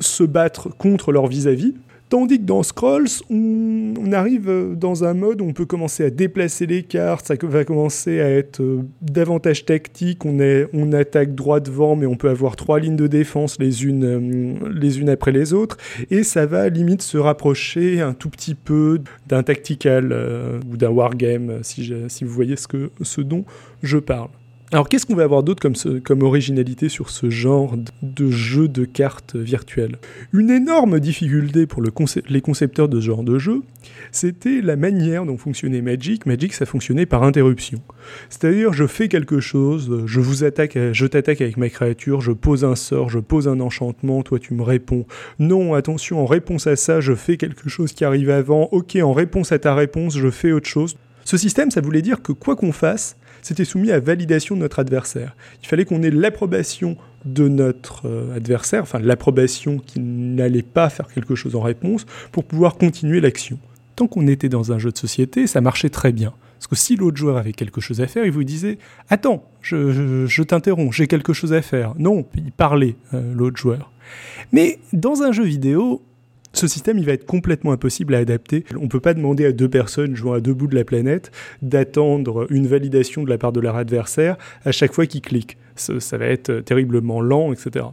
se 0.00 0.24
battre 0.24 0.68
contre 0.76 1.12
leur 1.12 1.26
vis-à-vis. 1.26 1.74
Tandis 2.12 2.40
que 2.40 2.44
dans 2.44 2.62
Scrolls, 2.62 3.08
on, 3.30 4.12
arrive 4.12 4.74
dans 4.76 5.02
un 5.02 5.14
mode 5.14 5.40
où 5.40 5.46
on 5.46 5.54
peut 5.54 5.64
commencer 5.64 6.04
à 6.04 6.10
déplacer 6.10 6.66
les 6.66 6.82
cartes, 6.82 7.24
ça 7.24 7.36
va 7.40 7.64
commencer 7.64 8.20
à 8.20 8.28
être 8.28 8.60
euh, 8.60 8.82
davantage 9.00 9.64
tactique, 9.64 10.26
on, 10.26 10.38
est, 10.38 10.68
on 10.74 10.92
attaque 10.92 11.34
droit 11.34 11.58
devant, 11.58 11.96
mais 11.96 12.04
on 12.04 12.16
peut 12.16 12.28
avoir 12.28 12.54
trois 12.54 12.80
lignes 12.80 12.96
de 12.96 13.06
défense 13.06 13.56
les 13.58 13.86
unes, 13.86 14.04
euh, 14.04 14.68
les 14.78 15.00
unes 15.00 15.08
après 15.08 15.32
les 15.32 15.54
autres, 15.54 15.78
et 16.10 16.22
ça 16.22 16.44
va 16.44 16.68
limite 16.68 17.00
se 17.00 17.16
rapprocher 17.16 18.02
un 18.02 18.12
tout 18.12 18.28
petit 18.28 18.56
peu 18.56 18.98
d'un 19.26 19.42
tactical 19.42 20.10
euh, 20.12 20.60
ou 20.70 20.76
d'un 20.76 20.90
wargame, 20.90 21.60
si, 21.62 21.94
si 22.08 22.24
vous 22.24 22.30
voyez 22.30 22.56
ce, 22.56 22.68
que, 22.68 22.90
ce 23.00 23.22
dont 23.22 23.46
je 23.82 23.96
parle. 23.96 24.28
Alors 24.74 24.88
qu'est-ce 24.88 25.04
qu'on 25.04 25.14
va 25.14 25.24
avoir 25.24 25.42
d'autre 25.42 25.62
comme, 26.02 26.22
originalité 26.22 26.88
sur 26.88 27.10
ce 27.10 27.28
genre 27.28 27.76
de 28.00 28.30
jeu 28.30 28.68
de 28.68 28.86
cartes 28.86 29.36
virtuelles? 29.36 29.98
Une 30.32 30.48
énorme 30.48 30.98
difficulté 30.98 31.66
pour 31.66 31.82
le 31.82 31.90
les 32.30 32.40
concepteurs 32.40 32.88
de 32.88 32.98
ce 32.98 33.04
genre 33.04 33.22
de 33.22 33.38
jeu, 33.38 33.60
c'était 34.12 34.62
la 34.62 34.76
manière 34.76 35.26
dont 35.26 35.36
fonctionnait 35.36 35.82
Magic. 35.82 36.24
Magic, 36.24 36.54
ça 36.54 36.64
fonctionnait 36.64 37.04
par 37.04 37.22
interruption. 37.22 37.82
C'est-à-dire, 38.30 38.72
je 38.72 38.86
fais 38.86 39.08
quelque 39.08 39.40
chose, 39.40 40.04
je 40.06 40.20
vous 40.20 40.42
attaque, 40.42 40.78
je 40.92 41.06
t'attaque 41.06 41.42
avec 41.42 41.58
ma 41.58 41.68
créature, 41.68 42.22
je 42.22 42.32
pose 42.32 42.64
un 42.64 42.74
sort, 42.74 43.10
je 43.10 43.18
pose 43.18 43.48
un 43.48 43.60
enchantement, 43.60 44.22
toi 44.22 44.38
tu 44.38 44.54
me 44.54 44.62
réponds. 44.62 45.04
Non, 45.38 45.74
attention, 45.74 46.22
en 46.22 46.26
réponse 46.26 46.66
à 46.66 46.76
ça, 46.76 47.00
je 47.00 47.14
fais 47.14 47.36
quelque 47.36 47.68
chose 47.68 47.92
qui 47.92 48.06
arrive 48.06 48.30
avant. 48.30 48.70
Ok, 48.72 48.96
en 48.96 49.12
réponse 49.12 49.52
à 49.52 49.58
ta 49.58 49.74
réponse, 49.74 50.16
je 50.16 50.30
fais 50.30 50.50
autre 50.50 50.68
chose. 50.68 50.96
Ce 51.24 51.36
système, 51.36 51.70
ça 51.70 51.80
voulait 51.80 52.02
dire 52.02 52.22
que 52.22 52.32
quoi 52.32 52.56
qu'on 52.56 52.72
fasse, 52.72 53.16
c'était 53.42 53.64
soumis 53.64 53.90
à 53.90 54.00
validation 54.00 54.54
de 54.56 54.60
notre 54.60 54.78
adversaire. 54.78 55.36
Il 55.62 55.68
fallait 55.68 55.84
qu'on 55.84 56.02
ait 56.02 56.10
l'approbation 56.10 56.96
de 57.24 57.48
notre 57.48 58.06
euh, 58.06 58.36
adversaire, 58.36 58.82
enfin 58.82 58.98
l'approbation 58.98 59.78
qu'il 59.78 60.34
n'allait 60.34 60.62
pas 60.62 60.88
faire 60.88 61.08
quelque 61.08 61.34
chose 61.34 61.54
en 61.54 61.60
réponse 61.60 62.06
pour 62.30 62.44
pouvoir 62.44 62.76
continuer 62.76 63.20
l'action. 63.20 63.58
Tant 63.96 64.06
qu'on 64.06 64.26
était 64.26 64.48
dans 64.48 64.72
un 64.72 64.78
jeu 64.78 64.90
de 64.90 64.98
société, 64.98 65.46
ça 65.46 65.60
marchait 65.60 65.90
très 65.90 66.12
bien. 66.12 66.32
Parce 66.54 66.68
que 66.68 66.76
si 66.76 66.96
l'autre 66.96 67.16
joueur 67.16 67.36
avait 67.36 67.52
quelque 67.52 67.80
chose 67.80 68.00
à 68.00 68.06
faire, 68.06 68.24
il 68.24 68.30
vous 68.30 68.44
disait 68.44 68.78
Attends, 69.08 69.44
je, 69.60 70.42
t'interromps, 70.42 70.94
j'ai 70.94 71.08
quelque 71.08 71.32
chose 71.32 71.52
à 71.52 71.60
faire. 71.60 71.94
Non, 71.98 72.24
il 72.36 72.52
parlait, 72.52 72.96
euh, 73.14 73.34
l'autre 73.34 73.56
joueur. 73.56 73.90
Mais 74.52 74.78
dans 74.92 75.22
un 75.22 75.32
jeu 75.32 75.44
vidéo, 75.44 76.02
ce 76.52 76.66
système, 76.66 76.98
il 76.98 77.06
va 77.06 77.12
être 77.12 77.26
complètement 77.26 77.72
impossible 77.72 78.14
à 78.14 78.18
adapter. 78.18 78.64
On 78.76 78.82
ne 78.82 78.88
peut 78.88 79.00
pas 79.00 79.14
demander 79.14 79.46
à 79.46 79.52
deux 79.52 79.68
personnes 79.68 80.14
jouant 80.14 80.34
à 80.34 80.40
deux 80.40 80.54
bouts 80.54 80.66
de 80.66 80.74
la 80.74 80.84
planète 80.84 81.30
d'attendre 81.62 82.46
une 82.50 82.66
validation 82.66 83.22
de 83.22 83.30
la 83.30 83.38
part 83.38 83.52
de 83.52 83.60
leur 83.60 83.76
adversaire 83.76 84.36
à 84.64 84.72
chaque 84.72 84.92
fois 84.92 85.06
qu'ils 85.06 85.22
cliquent. 85.22 85.56
Ça, 85.76 86.18
va 86.18 86.26
être 86.26 86.60
terriblement 86.60 87.20
lent, 87.20 87.52
etc. 87.52 87.86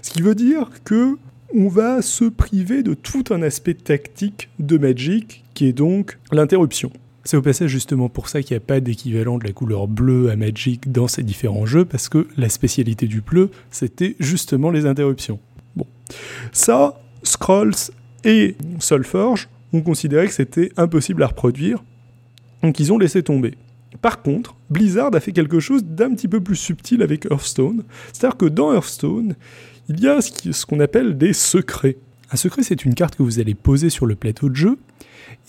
Ce 0.00 0.10
qui 0.10 0.22
veut 0.22 0.34
dire 0.34 0.70
que 0.84 1.16
on 1.54 1.68
va 1.68 2.00
se 2.00 2.24
priver 2.24 2.82
de 2.82 2.94
tout 2.94 3.24
un 3.30 3.42
aspect 3.42 3.74
tactique 3.74 4.48
de 4.58 4.78
Magic, 4.78 5.44
qui 5.52 5.66
est 5.66 5.74
donc 5.74 6.18
l'interruption. 6.32 6.90
C'est 7.24 7.36
au 7.36 7.42
passage 7.42 7.70
justement 7.70 8.08
pour 8.08 8.30
ça 8.30 8.42
qu'il 8.42 8.56
n'y 8.56 8.62
a 8.62 8.66
pas 8.66 8.80
d'équivalent 8.80 9.36
de 9.36 9.44
la 9.44 9.52
couleur 9.52 9.86
bleue 9.86 10.30
à 10.30 10.36
Magic 10.36 10.90
dans 10.90 11.08
ces 11.08 11.22
différents 11.22 11.66
jeux, 11.66 11.84
parce 11.84 12.08
que 12.08 12.26
la 12.38 12.48
spécialité 12.48 13.06
du 13.06 13.20
bleu, 13.20 13.50
c'était 13.70 14.16
justement 14.18 14.70
les 14.70 14.86
interruptions. 14.86 15.38
Bon. 15.76 15.86
Ça, 16.52 16.98
Scrolls 17.22 17.90
et 18.24 18.56
Solforge 18.78 19.48
ont 19.72 19.80
considéré 19.80 20.26
que 20.26 20.32
c'était 20.32 20.70
impossible 20.76 21.22
à 21.22 21.28
reproduire, 21.28 21.82
donc 22.62 22.78
ils 22.78 22.92
ont 22.92 22.98
laissé 22.98 23.22
tomber. 23.22 23.54
Par 24.00 24.22
contre, 24.22 24.56
Blizzard 24.70 25.14
a 25.14 25.20
fait 25.20 25.32
quelque 25.32 25.60
chose 25.60 25.84
d'un 25.84 26.14
petit 26.14 26.28
peu 26.28 26.40
plus 26.40 26.56
subtil 26.56 27.02
avec 27.02 27.26
Hearthstone, 27.26 27.84
c'est-à-dire 28.12 28.36
que 28.36 28.46
dans 28.46 28.72
Hearthstone, 28.72 29.34
il 29.88 30.00
y 30.00 30.08
a 30.08 30.20
ce 30.20 30.66
qu'on 30.66 30.80
appelle 30.80 31.18
des 31.18 31.32
secrets. 31.32 31.96
Un 32.30 32.36
secret, 32.36 32.62
c'est 32.62 32.84
une 32.84 32.94
carte 32.94 33.16
que 33.16 33.22
vous 33.22 33.40
allez 33.40 33.54
poser 33.54 33.90
sur 33.90 34.06
le 34.06 34.14
plateau 34.14 34.48
de 34.48 34.56
jeu 34.56 34.78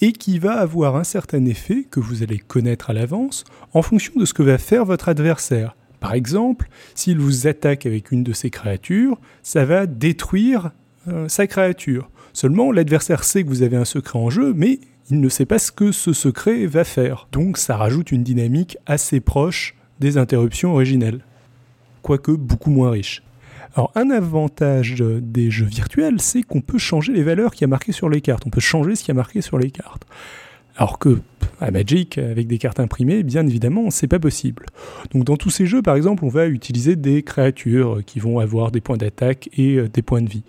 et 0.01 0.11
qui 0.11 0.39
va 0.39 0.53
avoir 0.59 0.97
un 0.97 1.03
certain 1.03 1.45
effet 1.45 1.85
que 1.89 1.99
vous 1.99 2.23
allez 2.23 2.39
connaître 2.39 2.89
à 2.89 2.93
l'avance 2.93 3.45
en 3.73 3.81
fonction 3.81 4.13
de 4.17 4.25
ce 4.25 4.33
que 4.33 4.43
va 4.43 4.57
faire 4.57 4.83
votre 4.83 5.07
adversaire. 5.07 5.75
Par 5.99 6.13
exemple, 6.13 6.67
s'il 6.95 7.19
vous 7.19 7.47
attaque 7.47 7.85
avec 7.85 8.11
une 8.11 8.23
de 8.23 8.33
ses 8.33 8.49
créatures, 8.49 9.17
ça 9.41 9.63
va 9.63 9.85
détruire 9.85 10.71
euh, 11.07 11.27
sa 11.27 11.47
créature. 11.47 12.09
Seulement, 12.33 12.71
l'adversaire 12.71 13.23
sait 13.23 13.43
que 13.43 13.49
vous 13.49 13.61
avez 13.61 13.77
un 13.77 13.85
secret 13.85 14.17
en 14.17 14.29
jeu, 14.29 14.53
mais 14.55 14.79
il 15.09 15.19
ne 15.19 15.29
sait 15.29 15.45
pas 15.45 15.59
ce 15.59 15.71
que 15.71 15.91
ce 15.91 16.13
secret 16.13 16.65
va 16.65 16.83
faire. 16.83 17.27
Donc 17.31 17.57
ça 17.57 17.77
rajoute 17.77 18.11
une 18.11 18.23
dynamique 18.23 18.77
assez 18.85 19.19
proche 19.19 19.75
des 19.99 20.17
interruptions 20.17 20.73
originelles, 20.73 21.23
quoique 22.01 22.31
beaucoup 22.31 22.71
moins 22.71 22.91
riche. 22.91 23.21
Alors 23.75 23.91
un 23.95 24.09
avantage 24.11 25.03
des 25.03 25.51
jeux 25.51 25.65
virtuels, 25.65 26.21
c'est 26.21 26.43
qu'on 26.43 26.61
peut 26.61 26.77
changer 26.77 27.11
les 27.11 27.23
valeurs 27.23 27.53
qui 27.53 27.63
a 27.63 27.67
marquées 27.67 27.91
sur 27.91 28.09
les 28.09 28.21
cartes, 28.21 28.43
on 28.45 28.49
peut 28.49 28.61
changer 28.61 28.95
ce 28.95 29.03
qui 29.03 29.11
a 29.11 29.15
marqué 29.15 29.41
sur 29.41 29.57
les 29.57 29.71
cartes. 29.71 30.05
Alors 30.75 30.99
que 30.99 31.19
à 31.59 31.71
Magic, 31.71 32.17
avec 32.17 32.47
des 32.47 32.57
cartes 32.57 32.79
imprimées, 32.79 33.23
bien 33.23 33.45
évidemment, 33.47 33.89
c'est 33.89 34.07
pas 34.07 34.19
possible. 34.19 34.65
Donc 35.13 35.23
dans 35.23 35.37
tous 35.37 35.49
ces 35.49 35.65
jeux, 35.65 35.81
par 35.81 35.95
exemple, 35.95 36.25
on 36.25 36.29
va 36.29 36.47
utiliser 36.47 36.95
des 36.95 37.23
créatures 37.23 38.01
qui 38.05 38.19
vont 38.19 38.39
avoir 38.39 38.71
des 38.71 38.81
points 38.81 38.97
d'attaque 38.97 39.49
et 39.57 39.75
euh, 39.77 39.87
des 39.87 40.01
points 40.01 40.21
de 40.21 40.29
vie. 40.29 40.43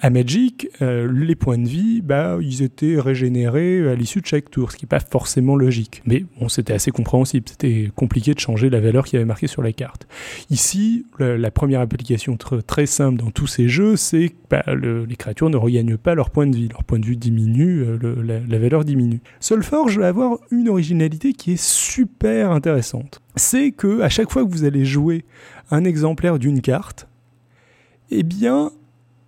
À 0.00 0.10
Magic, 0.10 0.68
euh, 0.82 1.10
les 1.12 1.34
points 1.34 1.58
de 1.58 1.68
vie, 1.68 2.02
bah, 2.02 2.38
ils 2.40 2.62
étaient 2.62 2.98
régénérés 2.98 3.88
à 3.88 3.94
l'issue 3.94 4.20
de 4.20 4.26
chaque 4.26 4.50
tour, 4.50 4.72
ce 4.72 4.76
qui 4.76 4.84
n'est 4.84 4.88
pas 4.88 5.00
forcément 5.00 5.56
logique. 5.56 6.02
Mais 6.06 6.24
bon, 6.38 6.48
c'était 6.48 6.72
assez 6.72 6.90
compréhensible, 6.90 7.48
c'était 7.48 7.90
compliqué 7.94 8.34
de 8.34 8.40
changer 8.40 8.70
la 8.70 8.80
valeur 8.80 9.04
qui 9.04 9.16
avait 9.16 9.24
marquée 9.24 9.46
sur 9.46 9.62
la 9.62 9.72
carte. 9.72 10.06
Ici, 10.50 11.06
la, 11.18 11.50
première 11.50 11.80
application 11.80 12.36
très 12.36 12.86
simple 12.86 13.18
dans 13.18 13.30
tous 13.30 13.46
ces 13.46 13.68
jeux, 13.68 13.96
c'est 13.96 14.30
que 14.30 14.34
bah, 14.50 14.64
les 14.74 15.16
créatures 15.16 15.50
ne 15.50 15.56
regagnent 15.56 15.96
pas 15.96 16.14
leur 16.14 16.30
point 16.30 16.46
de 16.46 16.56
vie. 16.56 16.68
Leur 16.68 16.84
point 16.84 16.98
de 16.98 17.06
vue 17.06 17.16
diminue, 17.16 17.82
euh, 17.82 17.98
la, 18.22 18.40
la 18.40 18.58
valeur 18.58 18.84
diminue. 18.84 19.20
Solforge 19.40 19.98
va 19.98 20.08
avoir 20.08 20.38
une 20.50 20.68
originalité 20.68 21.32
qui 21.32 21.52
est 21.52 21.62
super 21.62 22.50
intéressante. 22.52 23.20
C'est 23.36 23.72
que 23.72 24.00
à 24.00 24.08
chaque 24.08 24.30
fois 24.30 24.44
que 24.44 24.50
vous 24.50 24.64
allez 24.64 24.84
jouer 24.84 25.24
un 25.70 25.84
exemplaire 25.84 26.38
d'une 26.38 26.60
carte, 26.60 27.08
eh 28.10 28.22
bien, 28.22 28.72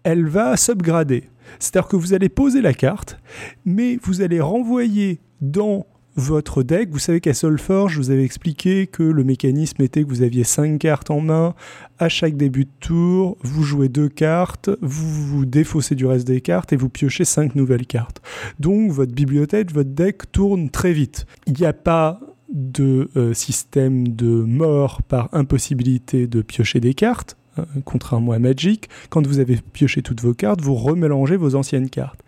elle 0.04 0.26
va 0.26 0.56
s'upgrader. 0.56 1.28
C'est-à-dire 1.58 1.88
que 1.88 1.96
vous 1.96 2.14
allez 2.14 2.28
poser 2.28 2.60
la 2.60 2.74
carte, 2.74 3.18
mais 3.64 3.98
vous 4.02 4.22
allez 4.22 4.40
renvoyer 4.40 5.20
dans 5.40 5.86
votre 6.16 6.62
deck. 6.62 6.90
Vous 6.90 6.98
savez 6.98 7.20
qu'à 7.20 7.34
Solforge, 7.34 7.94
je 7.94 7.98
vous 7.98 8.10
avais 8.10 8.24
expliqué 8.24 8.86
que 8.86 9.02
le 9.02 9.24
mécanisme 9.24 9.82
était 9.82 10.02
que 10.02 10.08
vous 10.08 10.22
aviez 10.22 10.44
5 10.44 10.78
cartes 10.78 11.10
en 11.10 11.20
main. 11.20 11.54
À 11.98 12.08
chaque 12.08 12.36
début 12.36 12.64
de 12.64 12.70
tour, 12.80 13.36
vous 13.42 13.62
jouez 13.62 13.88
deux 13.88 14.08
cartes, 14.08 14.70
vous 14.80 15.26
vous 15.26 15.44
défaussez 15.44 15.94
du 15.94 16.06
reste 16.06 16.26
des 16.26 16.40
cartes 16.40 16.72
et 16.72 16.76
vous 16.76 16.88
piochez 16.88 17.24
5 17.24 17.54
nouvelles 17.54 17.86
cartes. 17.86 18.20
Donc 18.60 18.90
votre 18.90 19.12
bibliothèque, 19.12 19.72
votre 19.72 19.90
deck 19.90 20.30
tourne 20.32 20.70
très 20.70 20.92
vite. 20.92 21.26
Il 21.46 21.54
n'y 21.54 21.66
a 21.66 21.72
pas 21.72 22.20
de 22.52 23.08
euh, 23.16 23.32
système 23.32 24.08
de 24.08 24.26
mort 24.26 25.02
par 25.02 25.28
impossibilité 25.32 26.26
de 26.26 26.42
piocher 26.42 26.80
des 26.80 26.94
cartes. 26.94 27.36
Hein, 27.56 27.66
contrairement 27.84 28.32
à 28.32 28.38
Magic, 28.38 28.88
quand 29.10 29.26
vous 29.26 29.38
avez 29.38 29.56
pioché 29.72 30.00
toutes 30.02 30.22
vos 30.22 30.32
cartes, 30.32 30.62
vous 30.62 30.74
remélangez 30.74 31.36
vos 31.36 31.54
anciennes 31.54 31.90
cartes. 31.90 32.20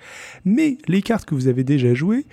Mais 0.44 0.76
les 0.86 1.02
cartes 1.02 1.24
que 1.24 1.34
vous 1.34 1.48
avez 1.48 1.64
déjà 1.64 1.94
jouées, 1.94 2.26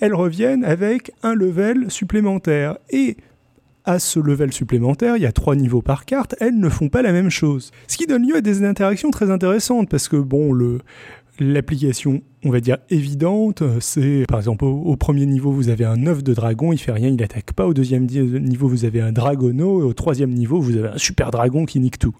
elles 0.00 0.14
reviennent 0.14 0.64
avec 0.64 1.12
un 1.22 1.34
level 1.34 1.90
supplémentaire. 1.90 2.78
Et 2.90 3.16
à 3.84 3.98
ce 3.98 4.18
level 4.18 4.52
supplémentaire, 4.52 5.16
il 5.16 5.22
y 5.22 5.26
a 5.26 5.32
trois 5.32 5.56
niveaux 5.56 5.82
par 5.82 6.04
carte, 6.06 6.34
elles 6.40 6.58
ne 6.58 6.68
font 6.68 6.88
pas 6.88 7.02
la 7.02 7.12
même 7.12 7.30
chose. 7.30 7.70
Ce 7.86 7.96
qui 7.96 8.06
donne 8.06 8.26
lieu 8.26 8.36
à 8.36 8.40
des 8.40 8.64
interactions 8.64 9.10
très 9.10 9.30
intéressantes, 9.30 9.90
parce 9.90 10.08
que 10.08 10.16
bon, 10.16 10.52
le, 10.52 10.80
L'application, 11.40 12.22
on 12.44 12.50
va 12.50 12.60
dire 12.60 12.78
évidente, 12.90 13.64
c'est 13.80 14.24
par 14.28 14.38
exemple 14.38 14.64
au, 14.64 14.96
premier 14.96 15.26
niveau 15.26 15.50
vous 15.50 15.68
avez 15.68 15.84
un 15.84 16.06
œuf 16.06 16.22
de 16.22 16.32
dragon, 16.32 16.72
il 16.72 16.78
fait 16.78 16.92
rien, 16.92 17.08
il 17.08 17.16
n'attaque 17.16 17.52
pas. 17.54 17.66
Au 17.66 17.74
deuxième 17.74 18.06
niveau 18.06 18.68
vous 18.68 18.84
avez 18.84 19.00
un 19.00 19.10
dragono, 19.10 19.80
et 19.80 19.84
au 19.84 19.92
troisième 19.94 20.30
niveau 20.30 20.60
vous 20.60 20.76
avez 20.76 20.88
un 20.88 20.98
super 20.98 21.32
dragon 21.32 21.64
qui 21.64 21.80
nique 21.80 21.98
tout. 21.98 22.14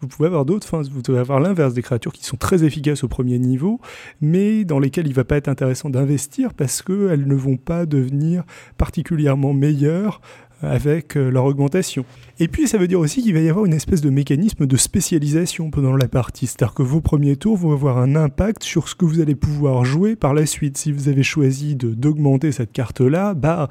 Vous 0.00 0.06
pouvez 0.06 0.26
avoir 0.26 0.44
d'autres, 0.44 0.66
enfin, 0.66 0.88
vous 0.88 1.02
pouvez 1.02 1.18
avoir 1.18 1.40
l'inverse 1.40 1.74
des 1.74 1.82
créatures 1.82 2.12
qui 2.12 2.24
sont 2.24 2.36
très 2.36 2.62
efficaces 2.64 3.02
au 3.02 3.08
premier 3.08 3.38
niveau, 3.38 3.80
mais 4.20 4.64
dans 4.64 4.78
lesquelles 4.78 5.08
il 5.08 5.14
va 5.14 5.24
pas 5.24 5.36
être 5.36 5.48
intéressant 5.48 5.90
d'investir 5.90 6.54
parce 6.54 6.82
qu'elles 6.82 7.26
ne 7.26 7.34
vont 7.34 7.56
pas 7.56 7.84
devenir 7.84 8.44
particulièrement 8.76 9.52
meilleures 9.52 10.20
avec 10.62 11.16
euh, 11.16 11.30
leur 11.30 11.44
augmentation. 11.44 12.04
Et 12.40 12.48
puis 12.48 12.68
ça 12.68 12.78
veut 12.78 12.88
dire 12.88 13.00
aussi 13.00 13.22
qu'il 13.22 13.34
va 13.34 13.40
y 13.40 13.48
avoir 13.48 13.64
une 13.64 13.74
espèce 13.74 14.00
de 14.00 14.10
mécanisme 14.10 14.66
de 14.66 14.76
spécialisation 14.76 15.70
pendant 15.70 15.96
la 15.96 16.08
partie, 16.08 16.46
c'est-à-dire 16.46 16.74
que 16.74 16.82
vos 16.82 17.00
premiers 17.00 17.36
tours 17.36 17.56
vont 17.56 17.72
avoir 17.72 17.98
un 17.98 18.16
impact 18.16 18.62
sur 18.62 18.88
ce 18.88 18.94
que 18.94 19.04
vous 19.04 19.20
allez 19.20 19.34
pouvoir 19.34 19.84
jouer 19.84 20.16
par 20.16 20.34
la 20.34 20.46
suite. 20.46 20.78
Si 20.78 20.92
vous 20.92 21.08
avez 21.08 21.22
choisi 21.22 21.74
d'augmenter 21.74 22.52
cette 22.52 22.72
carte-là, 22.72 23.34
bah, 23.34 23.68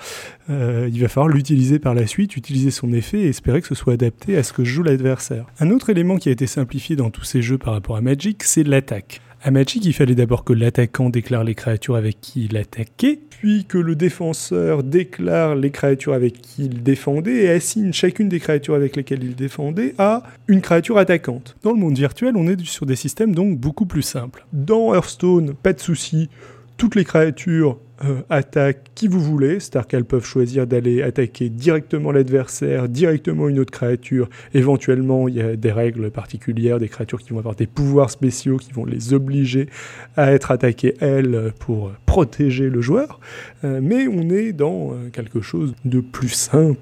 euh, 0.49 0.89
il 0.91 0.99
va 1.01 1.07
falloir 1.07 1.29
l'utiliser 1.29 1.79
par 1.79 1.93
la 1.93 2.07
suite, 2.07 2.35
utiliser 2.35 2.71
son 2.71 2.91
effet 2.93 3.21
et 3.21 3.27
espérer 3.27 3.61
que 3.61 3.67
ce 3.67 3.75
soit 3.75 3.93
adapté 3.93 4.37
à 4.37 4.43
ce 4.43 4.53
que 4.53 4.63
joue 4.63 4.83
l'adversaire. 4.83 5.45
Un 5.59 5.71
autre 5.71 5.89
élément 5.89 6.17
qui 6.17 6.29
a 6.29 6.31
été 6.31 6.47
simplifié 6.47 6.95
dans 6.95 7.09
tous 7.09 7.23
ces 7.23 7.41
jeux 7.41 7.57
par 7.57 7.73
rapport 7.73 7.97
à 7.97 8.01
Magic, 8.01 8.43
c'est 8.43 8.63
l'attaque. 8.63 9.21
À 9.43 9.51
Magic, 9.51 9.85
il 9.85 9.93
fallait 9.93 10.15
d'abord 10.15 10.43
que 10.43 10.51
l'attaquant 10.51 11.11
déclare 11.11 11.43
les 11.43 11.53
créatures 11.53 11.95
avec 11.95 12.19
qui 12.19 12.45
il 12.45 12.57
attaquait, 12.57 13.19
puis 13.29 13.65
que 13.65 13.77
le 13.77 13.95
défenseur 13.95 14.83
déclare 14.83 15.55
les 15.55 15.69
créatures 15.69 16.13
avec 16.13 16.41
qui 16.41 16.65
il 16.65 16.81
défendait 16.81 17.43
et 17.43 17.49
assigne 17.49 17.93
chacune 17.93 18.29
des 18.29 18.39
créatures 18.39 18.73
avec 18.73 18.95
lesquelles 18.95 19.23
il 19.23 19.35
défendait 19.35 19.93
à 19.99 20.23
une 20.47 20.61
créature 20.61 20.97
attaquante. 20.97 21.55
Dans 21.61 21.71
le 21.71 21.77
monde 21.77 21.97
virtuel, 21.97 22.33
on 22.35 22.47
est 22.47 22.59
sur 22.65 22.87
des 22.87 22.95
systèmes 22.95 23.35
donc 23.35 23.59
beaucoup 23.59 23.85
plus 23.85 24.01
simples. 24.01 24.47
Dans 24.53 24.95
Hearthstone, 24.95 25.53
pas 25.53 25.73
de 25.73 25.79
souci, 25.79 26.29
toutes 26.77 26.95
les 26.95 27.03
créatures 27.03 27.79
euh, 28.05 28.21
attaquent 28.29 28.91
qui 28.93 29.07
vous 29.07 29.19
voulez, 29.19 29.59
c'est-à-dire 29.59 29.87
qu'elles 29.87 30.05
peuvent 30.05 30.25
choisir 30.25 30.67
d'aller 30.67 31.01
attaquer 31.01 31.49
directement 31.49 32.11
l'adversaire, 32.11 32.87
directement 32.87 33.49
une 33.49 33.57
autre 33.57 33.71
créature. 33.71 34.29
Éventuellement, 34.53 35.27
il 35.27 35.35
y 35.35 35.41
a 35.41 35.55
des 35.55 35.71
règles 35.71 36.11
particulières, 36.11 36.79
des 36.79 36.89
créatures 36.89 37.19
qui 37.19 37.31
vont 37.31 37.39
avoir 37.39 37.55
des 37.55 37.65
pouvoirs 37.65 38.11
spéciaux 38.11 38.57
qui 38.57 38.71
vont 38.71 38.85
les 38.85 39.13
obliger 39.13 39.67
à 40.15 40.31
être 40.31 40.51
attaquées 40.51 40.93
elles 40.99 41.51
pour 41.59 41.91
protéger 42.05 42.69
le 42.69 42.81
joueur. 42.81 43.19
Euh, 43.63 43.79
mais 43.81 44.07
on 44.07 44.29
est 44.29 44.53
dans 44.53 44.91
euh, 44.91 45.09
quelque 45.11 45.41
chose 45.41 45.73
de 45.83 45.99
plus 45.99 46.29
simple. 46.29 46.81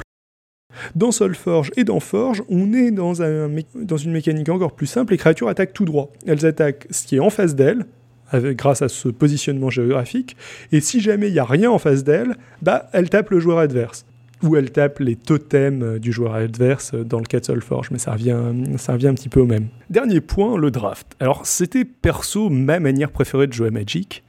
Dans 0.95 1.13
Solforge 1.13 1.71
et 1.77 1.85
dans 1.85 2.01
Forge, 2.01 2.43
on 2.49 2.73
est 2.73 2.91
dans, 2.91 3.21
un, 3.21 3.49
dans 3.75 3.95
une 3.95 4.11
mécanique 4.11 4.49
encore 4.49 4.73
plus 4.73 4.87
simple. 4.87 5.13
Les 5.13 5.17
créatures 5.17 5.47
attaquent 5.47 5.73
tout 5.73 5.85
droit. 5.85 6.11
Elles 6.27 6.45
attaquent 6.45 6.87
ce 6.89 7.07
qui 7.07 7.15
est 7.15 7.19
en 7.19 7.29
face 7.29 7.55
d'elles, 7.55 7.85
grâce 8.34 8.82
à 8.82 8.89
ce 8.89 9.10
positionnement 9.10 9.70
géographique. 9.70 10.36
Et 10.72 10.82
si 10.82 11.00
jamais 11.00 11.27
il 11.27 11.34
n'y 11.34 11.39
a 11.39 11.46
rien 11.46 11.72
en 11.72 11.79
face 11.79 12.03
d'elle, 12.03 12.36
bah, 12.62 12.89
elle 12.94 13.10
tape 13.10 13.29
le 13.29 13.39
joueur 13.39 13.60
adverse. 13.60 14.05
Ou 14.44 14.58
elle 14.58 14.72
tape 14.72 15.00
les 15.00 15.15
totems 15.15 15.82
euh, 15.82 16.00
du 16.00 16.12
joueur 16.12 16.36
adverse 16.36 16.94
euh, 16.94 17.03
dans 17.03 17.20
le 17.20 17.25
cas 17.25 17.39
de 17.39 17.60
mais 17.89 17.98
ça 17.98 18.12
revient, 18.12 18.38
ça 18.77 18.94
revient 18.94 19.08
un 19.08 19.13
petit 19.13 19.29
peu 19.29 19.39
au 19.39 19.46
même. 19.46 19.70
Dernier 19.89 20.20
point, 20.20 20.58
le 20.58 20.72
draft. 20.72 21.15
Alors, 21.20 21.46
c'était 21.46 21.86
perso 21.86 22.50
ma 22.50 22.79
manière 22.79 23.12
préférée 23.12 23.48
de 23.48 23.53
jouer 23.53 23.70
à 23.70 23.72
Magic. 23.72 24.24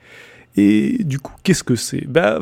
Et 0.56 1.04
du 1.04 1.18
coup, 1.18 1.34
qu'est-ce 1.42 1.64
que 1.64 1.74
c'est? 1.74 2.06
Bah, 2.06 2.40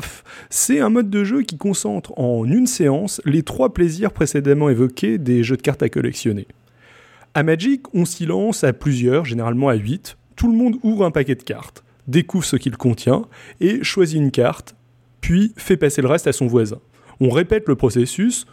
C'est 0.49 0.79
un 0.79 0.89
mode 0.89 1.09
de 1.09 1.23
jeu 1.23 1.41
qui 1.41 1.57
concentre 1.57 2.17
en 2.17 2.45
une 2.45 2.67
séance 2.67 3.21
les 3.25 3.43
trois 3.43 3.73
plaisirs 3.73 4.11
précédemment 4.11 4.69
évoqués 4.69 5.17
des 5.17 5.43
jeux 5.43 5.57
de 5.57 5.61
cartes 5.61 5.83
à 5.83 5.89
collectionner. 5.89 6.47
À 7.33 7.43
Magic, 7.43 7.81
on 7.93 8.05
s'y 8.05 8.25
lance 8.25 8.63
à 8.63 8.71
plusieurs, 8.71 9.25
généralement 9.25 9.67
à 9.67 9.75
8, 9.75 10.15
tout 10.35 10.51
le 10.51 10.57
monde 10.57 10.77
ouvre 10.83 11.05
un 11.05 11.11
paquet 11.11 11.35
de 11.35 11.43
cartes, 11.43 11.83
découvre 12.07 12.45
ce 12.45 12.55
qu'il 12.55 12.77
contient 12.77 13.25
et 13.59 13.83
choisit 13.83 14.17
une 14.17 14.31
carte, 14.31 14.75
puis 15.21 15.53
fait 15.57 15.77
passer 15.77 16.01
le 16.01 16.07
reste 16.07 16.27
à 16.27 16.33
son 16.33 16.47
voisin. 16.47 16.79
On 17.19 17.29
répète 17.29 17.67
le 17.67 17.75
processus, 17.75 18.45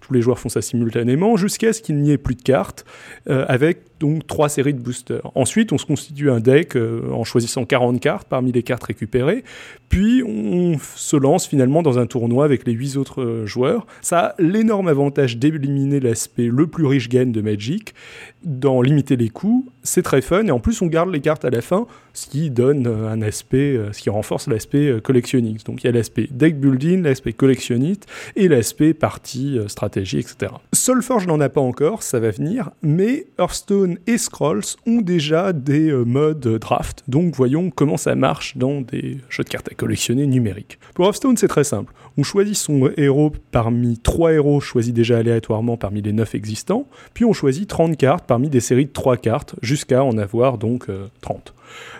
tous 0.00 0.12
les 0.12 0.22
joueurs 0.22 0.38
font 0.38 0.48
ça 0.48 0.62
simultanément, 0.62 1.36
jusqu'à 1.36 1.72
ce 1.72 1.82
qu'il 1.82 1.96
n'y 1.96 2.10
ait 2.10 2.18
plus 2.18 2.34
de 2.34 2.42
cartes, 2.42 2.84
euh, 3.28 3.44
avec 3.48 3.82
donc 4.00 4.26
trois 4.26 4.48
séries 4.48 4.74
de 4.74 4.80
boosters. 4.80 5.30
Ensuite, 5.34 5.72
on 5.72 5.78
se 5.78 5.86
constitue 5.86 6.30
un 6.30 6.40
deck 6.40 6.76
euh, 6.76 7.10
en 7.12 7.24
choisissant 7.24 7.64
40 7.64 8.00
cartes 8.00 8.28
parmi 8.28 8.52
les 8.52 8.62
cartes 8.62 8.84
récupérées, 8.84 9.44
puis 9.88 10.22
on 10.24 10.76
se 10.78 11.16
lance 11.16 11.46
finalement 11.46 11.82
dans 11.82 11.98
un 11.98 12.06
tournoi 12.06 12.44
avec 12.44 12.66
les 12.66 12.72
8 12.72 12.96
autres 12.96 13.42
joueurs. 13.44 13.86
Ça 14.00 14.18
a 14.18 14.34
l'énorme 14.38 14.88
avantage 14.88 15.38
d'éliminer 15.38 16.00
l'aspect 16.00 16.48
le 16.50 16.66
plus 16.66 16.86
riche 16.86 17.08
gain 17.08 17.26
de 17.26 17.40
Magic, 17.40 17.94
d'en 18.42 18.82
limiter 18.82 19.16
les 19.16 19.28
coûts, 19.28 19.68
c'est 19.82 20.02
très 20.02 20.22
fun, 20.22 20.46
et 20.46 20.50
en 20.50 20.60
plus 20.60 20.82
on 20.82 20.86
garde 20.86 21.12
les 21.12 21.20
cartes 21.20 21.44
à 21.44 21.50
la 21.50 21.60
fin, 21.60 21.86
ce 22.12 22.26
qui 22.26 22.50
donne 22.50 22.86
un 22.86 23.22
aspect, 23.22 23.78
ce 23.92 24.00
qui 24.00 24.10
renforce 24.10 24.48
l'aspect 24.48 25.00
collectionniste. 25.02 25.66
Donc 25.66 25.82
il 25.82 25.86
y 25.86 25.90
a 25.90 25.92
l'aspect 25.92 26.28
deck 26.30 26.58
building, 26.60 27.02
l'aspect 27.02 27.32
collectionniste, 27.32 28.06
et 28.36 28.48
l'aspect 28.48 28.94
partie 28.94 29.58
stratégie, 29.74 30.18
etc. 30.18 30.52
Solforge 30.72 31.26
n'en 31.26 31.40
a 31.40 31.48
pas 31.48 31.60
encore, 31.60 32.02
ça 32.02 32.20
va 32.20 32.30
venir, 32.30 32.70
mais 32.82 33.26
Hearthstone 33.38 33.98
et 34.06 34.18
Scrolls 34.18 34.76
ont 34.86 35.00
déjà 35.00 35.52
des 35.52 35.90
euh, 35.90 36.04
modes 36.04 36.58
draft, 36.58 37.02
donc 37.08 37.34
voyons 37.34 37.70
comment 37.70 37.96
ça 37.96 38.14
marche 38.14 38.56
dans 38.56 38.80
des 38.80 39.18
jeux 39.28 39.44
de 39.44 39.48
cartes 39.48 39.68
à 39.70 39.74
collectionner 39.74 40.26
numériques. 40.26 40.78
Pour 40.94 41.06
Hearthstone, 41.06 41.36
c'est 41.36 41.48
très 41.48 41.64
simple. 41.64 41.92
On 42.16 42.22
choisit 42.22 42.54
son 42.56 42.90
héros 42.96 43.32
parmi 43.50 43.98
trois 43.98 44.32
héros 44.32 44.60
choisis 44.60 44.92
déjà 44.92 45.18
aléatoirement 45.18 45.76
parmi 45.76 46.00
les 46.02 46.12
9 46.12 46.34
existants, 46.34 46.86
puis 47.12 47.24
on 47.24 47.32
choisit 47.32 47.68
30 47.68 47.96
cartes 47.96 48.24
parmi 48.26 48.48
des 48.48 48.60
séries 48.60 48.86
de 48.86 48.92
3 48.92 49.16
cartes, 49.16 49.56
jusqu'à 49.62 50.04
en 50.04 50.16
avoir 50.18 50.58
donc 50.58 50.86
30. 51.20 51.53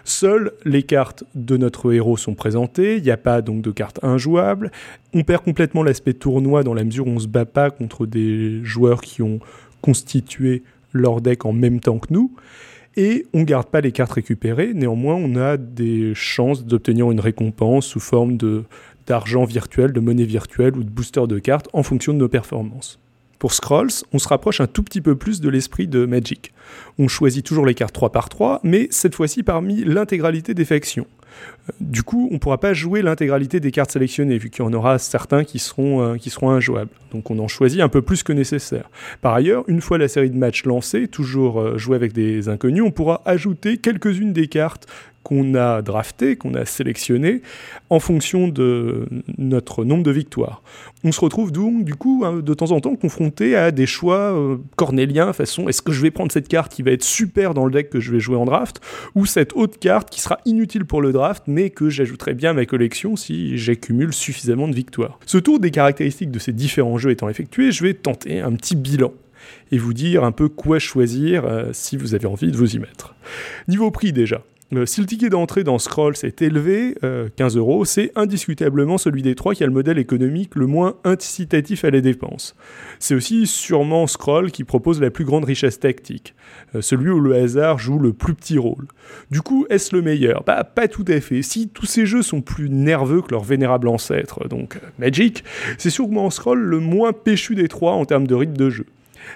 Seules 0.04 0.52
les 0.64 0.82
cartes 0.82 1.24
de 1.34 1.56
notre 1.56 1.92
héros 1.92 2.16
sont 2.16 2.34
présentées, 2.34 2.96
il 2.96 3.02
n'y 3.02 3.10
a 3.10 3.16
pas 3.16 3.42
donc 3.42 3.62
de 3.62 3.70
cartes 3.70 3.98
injouables. 4.02 4.70
On 5.12 5.22
perd 5.22 5.44
complètement 5.44 5.82
l'aspect 5.82 6.14
tournoi 6.14 6.62
dans 6.62 6.74
la 6.74 6.84
mesure 6.84 7.06
où 7.06 7.10
on 7.10 7.14
ne 7.14 7.20
se 7.20 7.28
bat 7.28 7.44
pas 7.44 7.70
contre 7.70 8.06
des 8.06 8.62
joueurs 8.64 9.00
qui 9.00 9.22
ont 9.22 9.40
constitué 9.80 10.62
leur 10.92 11.20
deck 11.20 11.44
en 11.44 11.52
même 11.52 11.80
temps 11.80 11.98
que 11.98 12.12
nous. 12.12 12.32
Et 12.96 13.26
on 13.34 13.40
ne 13.40 13.44
garde 13.44 13.66
pas 13.66 13.80
les 13.80 13.90
cartes 13.90 14.12
récupérées, 14.12 14.72
néanmoins 14.72 15.16
on 15.16 15.34
a 15.34 15.56
des 15.56 16.14
chances 16.14 16.64
d'obtenir 16.64 17.10
une 17.10 17.18
récompense 17.18 17.86
sous 17.86 18.00
forme 18.00 18.38
d'argent 19.06 19.44
virtuel, 19.44 19.92
de 19.92 20.00
monnaie 20.00 20.24
virtuelle 20.24 20.76
ou 20.76 20.84
de 20.84 20.90
booster 20.90 21.26
de 21.26 21.38
cartes 21.40 21.68
en 21.72 21.82
fonction 21.82 22.12
de 22.12 22.18
nos 22.18 22.28
performances. 22.28 23.00
Pour 23.44 23.52
Scrolls, 23.52 23.90
on 24.14 24.18
se 24.18 24.26
rapproche 24.26 24.62
un 24.62 24.66
tout 24.66 24.82
petit 24.82 25.02
peu 25.02 25.16
plus 25.16 25.42
de 25.42 25.50
l'esprit 25.50 25.86
de 25.86 26.06
Magic. 26.06 26.54
On 26.98 27.08
choisit 27.08 27.44
toujours 27.44 27.66
les 27.66 27.74
cartes 27.74 27.92
3 27.92 28.10
par 28.10 28.30
3, 28.30 28.60
mais 28.62 28.88
cette 28.90 29.14
fois-ci 29.14 29.42
parmi 29.42 29.84
l'intégralité 29.84 30.54
des 30.54 30.64
factions. 30.64 31.06
Du 31.80 32.02
coup, 32.02 32.28
on 32.30 32.34
ne 32.34 32.38
pourra 32.38 32.58
pas 32.58 32.74
jouer 32.74 33.00
l'intégralité 33.00 33.58
des 33.58 33.70
cartes 33.70 33.92
sélectionnées, 33.92 34.36
vu 34.36 34.50
qu'il 34.50 34.64
y 34.64 34.68
en 34.68 34.72
aura 34.72 34.98
certains 34.98 35.44
qui 35.44 35.58
seront, 35.58 36.02
euh, 36.02 36.16
qui 36.16 36.28
seront 36.28 36.50
injouables. 36.50 36.90
Donc 37.12 37.30
on 37.30 37.38
en 37.38 37.48
choisit 37.48 37.80
un 37.80 37.88
peu 37.88 38.02
plus 38.02 38.22
que 38.22 38.32
nécessaire. 38.32 38.90
Par 39.22 39.34
ailleurs, 39.34 39.64
une 39.68 39.80
fois 39.80 39.96
la 39.96 40.08
série 40.08 40.30
de 40.30 40.36
matchs 40.36 40.64
lancée, 40.64 41.08
toujours 41.08 41.60
euh, 41.60 41.78
jouer 41.78 41.96
avec 41.96 42.12
des 42.12 42.48
inconnus, 42.48 42.82
on 42.84 42.90
pourra 42.90 43.22
ajouter 43.24 43.78
quelques-unes 43.78 44.32
des 44.32 44.48
cartes 44.48 44.86
qu'on 45.24 45.54
a 45.54 45.82
drafté, 45.82 46.36
qu'on 46.36 46.54
a 46.54 46.64
sélectionné, 46.64 47.42
en 47.90 47.98
fonction 47.98 48.46
de 48.46 49.06
notre 49.38 49.84
nombre 49.84 50.04
de 50.04 50.10
victoires. 50.12 50.62
On 51.02 51.10
se 51.10 51.20
retrouve 51.20 51.50
donc, 51.50 51.84
du 51.84 51.94
coup, 51.94 52.22
hein, 52.24 52.40
de 52.40 52.54
temps 52.54 52.70
en 52.70 52.80
temps 52.80 52.94
confronté 52.94 53.56
à 53.56 53.70
des 53.72 53.86
choix 53.86 54.34
euh, 54.34 54.58
cornéliens, 54.76 55.32
façon 55.32 55.68
est-ce 55.68 55.82
que 55.82 55.92
je 55.92 56.02
vais 56.02 56.10
prendre 56.10 56.30
cette 56.30 56.46
carte 56.46 56.72
qui 56.72 56.82
va 56.82 56.92
être 56.92 57.02
super 57.02 57.54
dans 57.54 57.64
le 57.64 57.72
deck 57.72 57.90
que 57.90 58.00
je 58.00 58.12
vais 58.12 58.20
jouer 58.20 58.36
en 58.36 58.44
draft, 58.44 58.80
ou 59.14 59.26
cette 59.26 59.54
autre 59.54 59.78
carte 59.78 60.10
qui 60.10 60.20
sera 60.20 60.38
inutile 60.44 60.84
pour 60.84 61.00
le 61.00 61.12
draft, 61.12 61.23
mais 61.46 61.70
que 61.70 61.88
j'ajouterai 61.88 62.34
bien 62.34 62.50
à 62.50 62.52
ma 62.52 62.66
collection 62.66 63.16
si 63.16 63.56
j'accumule 63.56 64.12
suffisamment 64.12 64.68
de 64.68 64.74
victoires. 64.74 65.18
Ce 65.26 65.38
tour 65.38 65.60
des 65.60 65.70
caractéristiques 65.70 66.30
de 66.30 66.38
ces 66.38 66.52
différents 66.52 66.98
jeux 66.98 67.10
étant 67.10 67.28
effectué, 67.28 67.72
je 67.72 67.82
vais 67.82 67.94
tenter 67.94 68.40
un 68.40 68.52
petit 68.52 68.76
bilan 68.76 69.12
et 69.72 69.78
vous 69.78 69.94
dire 69.94 70.24
un 70.24 70.32
peu 70.32 70.48
quoi 70.48 70.78
choisir 70.78 71.44
euh, 71.44 71.70
si 71.72 71.96
vous 71.96 72.14
avez 72.14 72.26
envie 72.26 72.50
de 72.50 72.56
vous 72.56 72.76
y 72.76 72.78
mettre. 72.78 73.14
Niveau 73.68 73.90
prix 73.90 74.12
déjà. 74.12 74.42
Euh, 74.76 74.86
si 74.86 75.00
le 75.00 75.06
ticket 75.06 75.28
d'entrée 75.28 75.64
dans 75.64 75.78
Scrolls 75.78 76.16
est 76.22 76.42
élevé, 76.42 76.94
15 77.36 77.56
euh, 77.56 77.58
euros, 77.58 77.84
c'est 77.84 78.12
indiscutablement 78.16 78.98
celui 78.98 79.22
des 79.22 79.34
trois 79.34 79.54
qui 79.54 79.62
a 79.62 79.66
le 79.66 79.72
modèle 79.72 79.98
économique 79.98 80.54
le 80.54 80.66
moins 80.66 80.96
incitatif 81.04 81.84
à 81.84 81.90
la 81.90 82.00
dépense. 82.00 82.54
C'est 82.98 83.14
aussi 83.14 83.46
sûrement 83.46 84.06
Scroll 84.06 84.50
qui 84.50 84.64
propose 84.64 85.00
la 85.00 85.10
plus 85.10 85.24
grande 85.24 85.44
richesse 85.44 85.80
tactique, 85.80 86.34
euh, 86.74 86.80
celui 86.80 87.10
où 87.10 87.20
le 87.20 87.34
hasard 87.34 87.78
joue 87.78 87.98
le 87.98 88.12
plus 88.12 88.34
petit 88.34 88.58
rôle. 88.58 88.86
Du 89.30 89.40
coup, 89.40 89.66
est-ce 89.70 89.94
le 89.94 90.02
meilleur? 90.02 90.44
Bah, 90.44 90.64
pas 90.64 90.88
tout 90.88 91.04
à 91.08 91.20
fait. 91.20 91.42
Si 91.42 91.68
tous 91.68 91.86
ces 91.86 92.06
jeux 92.06 92.22
sont 92.22 92.40
plus 92.40 92.70
nerveux 92.70 93.22
que 93.22 93.30
leur 93.30 93.44
vénérable 93.44 93.88
ancêtre, 93.88 94.48
donc 94.48 94.78
Magic, 94.98 95.44
c'est 95.78 95.90
sûrement 95.90 96.30
Scroll 96.30 96.60
le 96.60 96.80
moins 96.80 97.12
péchu 97.12 97.54
des 97.54 97.68
trois 97.68 97.92
en 97.92 98.04
termes 98.04 98.26
de 98.26 98.34
rythme 98.34 98.56
de 98.56 98.70
jeu. 98.70 98.86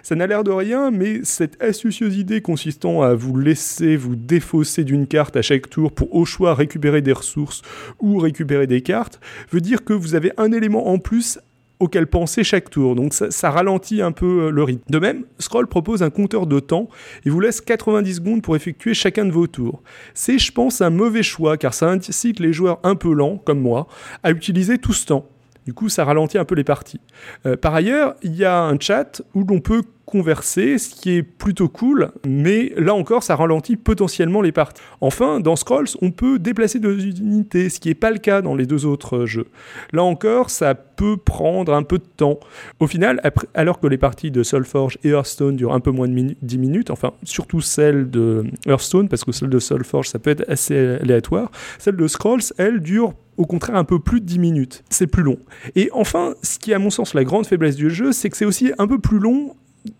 Ça 0.03 0.15
n'a 0.15 0.27
l'air 0.27 0.45
de 0.45 0.51
rien, 0.51 0.91
mais 0.91 1.21
cette 1.25 1.63
astucieuse 1.63 2.17
idée 2.17 2.41
consistant 2.41 3.03
à 3.03 3.15
vous 3.15 3.37
laisser 3.37 3.97
vous 3.97 4.17
défausser 4.17 4.85
d'une 4.85 5.07
carte 5.07 5.37
à 5.37 5.43
chaque 5.43 5.71
tour 5.71 5.93
pour 5.93 6.15
au 6.15 6.25
choix 6.25 6.55
récupérer 6.55 7.03
des 7.03 7.13
ressources 7.13 7.63
ou 8.01 8.19
récupérer 8.19 8.67
des 8.67 8.81
cartes, 8.81 9.21
veut 9.51 9.61
dire 9.61 9.85
que 9.85 9.93
vous 9.93 10.15
avez 10.15 10.33
un 10.37 10.53
élément 10.53 10.89
en 10.89 10.99
plus 10.99 11.39
auquel 11.81 12.07
penser 12.07 12.45
chaque 12.45 12.71
tour. 12.71 12.95
Donc 12.95 13.15
ça, 13.15 13.51
ralentit 13.51 14.03
un 14.03 14.13
peu 14.13 14.47
euh, 14.47 14.51
le 14.51 14.63
rythme. 14.63 14.83
De 14.89 14.99
même, 14.99 15.25
Scroll 15.39 15.67
propose 15.67 16.03
un 16.03 16.11
compteur 16.11 16.47
de 16.47 16.61
temps 16.61 16.89
et 17.25 17.31
vous 17.31 17.41
laisse 17.41 17.61
90 17.61 18.15
secondes 18.15 18.43
pour 18.43 18.57
effectuer 18.57 18.95
chacun 18.95 19.25
de 19.25 19.31
vos 19.31 19.47
tours. 19.47 19.83
C'est, 20.15 20.39
je 20.39 20.53
pense, 20.53 20.81
un 20.81 20.91
mauvais 20.91 21.23
choix 21.23 21.57
car 21.57 21.75
ça 21.75 21.91
incite 21.91 22.41
les 22.41 22.53
joueurs 22.53 22.81
un 22.83 22.95
peu 22.95 23.13
lents, 23.13 23.41
comme 23.45 23.61
moi, 23.61 23.87
à 24.23 24.31
utiliser 24.31 24.79
tout 24.79 24.93
ce 24.93 25.07
temps. 25.07 25.29
Du 25.69 25.75
coup, 25.75 25.91
ça 25.91 26.07
ralentit 26.07 26.39
un 26.39 26.47
peu 26.47 26.55
les 26.55 26.65
parties. 26.65 26.99
Euh, 27.45 27.55
par 27.55 27.75
ailleurs, 27.75 28.15
il 28.23 28.35
y 28.35 28.47
a 28.47 28.63
un 28.63 28.81
chat 28.81 29.21
où 29.35 29.45
l'on 29.45 29.61
peut 29.61 29.83
converser, 30.09 30.79
ce 30.79 30.95
qui 30.95 31.17
est 31.17 31.23
plutôt 31.23 31.69
cool, 31.69 32.11
mais 32.27 32.73
là 32.77 32.95
encore, 32.95 33.23
ça 33.23 33.37
ralentit 33.37 33.77
potentiellement 33.77 34.41
les 34.41 34.53
parties. 34.53 34.81
Enfin, 35.01 35.41
dans 35.41 35.55
Scrolls, 35.55 35.89
on 36.03 36.11
peut 36.11 36.39
déplacer 36.39 36.81
deux 36.81 37.07
unités, 37.07 37.69
ce 37.69 37.79
qui 37.79 37.89
n'est 37.89 37.95
pas 37.95 38.11
le 38.11 38.19
cas 38.19 38.43
dans 38.43 38.55
les 38.55 38.67
deux 38.67 38.87
autres 38.87 39.27
jeux. 39.27 39.47
Là 39.93 40.03
encore, 40.03 40.51
ça 40.51 40.75
peut 40.75 41.17
prendre 41.17 41.73
un 41.75 41.83
peu 41.83 41.99
de 41.99 42.07
temps. 42.17 42.41
Au 42.81 42.87
final, 42.87 43.21
alors 43.55 43.81
que 43.81 43.87
les 43.87 43.99
parties 43.99 44.31
de 44.31 44.43
Soulforge 44.43 44.99
et 45.05 45.11
Hearthstone 45.11 45.57
durent 45.57 45.75
un 45.75 45.81
peu 45.81 45.91
moins 45.91 46.09
de 46.09 46.35
10 46.43 46.59
minutes, 46.59 46.91
enfin, 46.91 47.13
surtout 47.23 47.61
celle 47.61 48.11
de 48.11 48.45
Hearthstone, 48.67 49.09
parce 49.09 49.25
que 49.25 49.33
celle 49.33 49.51
de 49.51 49.59
Soulforge, 49.59 50.09
ça 50.09 50.19
peut 50.19 50.31
être 50.31 50.45
assez 50.49 50.77
aléatoire, 51.01 51.51
celle 51.79 51.97
de 51.97 52.07
Scrolls, 52.09 52.43
elle, 52.57 52.81
dure 52.81 53.15
au 53.39 53.47
contraire 53.47 53.77
un 53.77 53.85
peu 53.85 54.01
plus 54.01 54.21
de 54.21 54.27
10 54.27 54.39
minutes. 54.41 54.85
C'est 54.91 55.07
plus 55.07 55.23
long. 55.23 55.39
Et 55.77 55.89
enfin, 55.93 56.35
ce 56.43 56.59
qui 56.59 56.73
est 56.73 56.75
à 56.75 56.79
mon 56.79 56.91
sens 56.91 57.15
la 57.15 57.25
grande 57.25 57.47
faiblesse 57.47 57.77
du 57.77 57.89
jeu, 57.89 58.13
c'est 58.13 58.29
que 58.29 58.37
c'est 58.37 58.45
aussi 58.45 58.73
un 58.79 58.87
peu 58.87 58.99
plus 58.99 59.19
long 59.19 59.55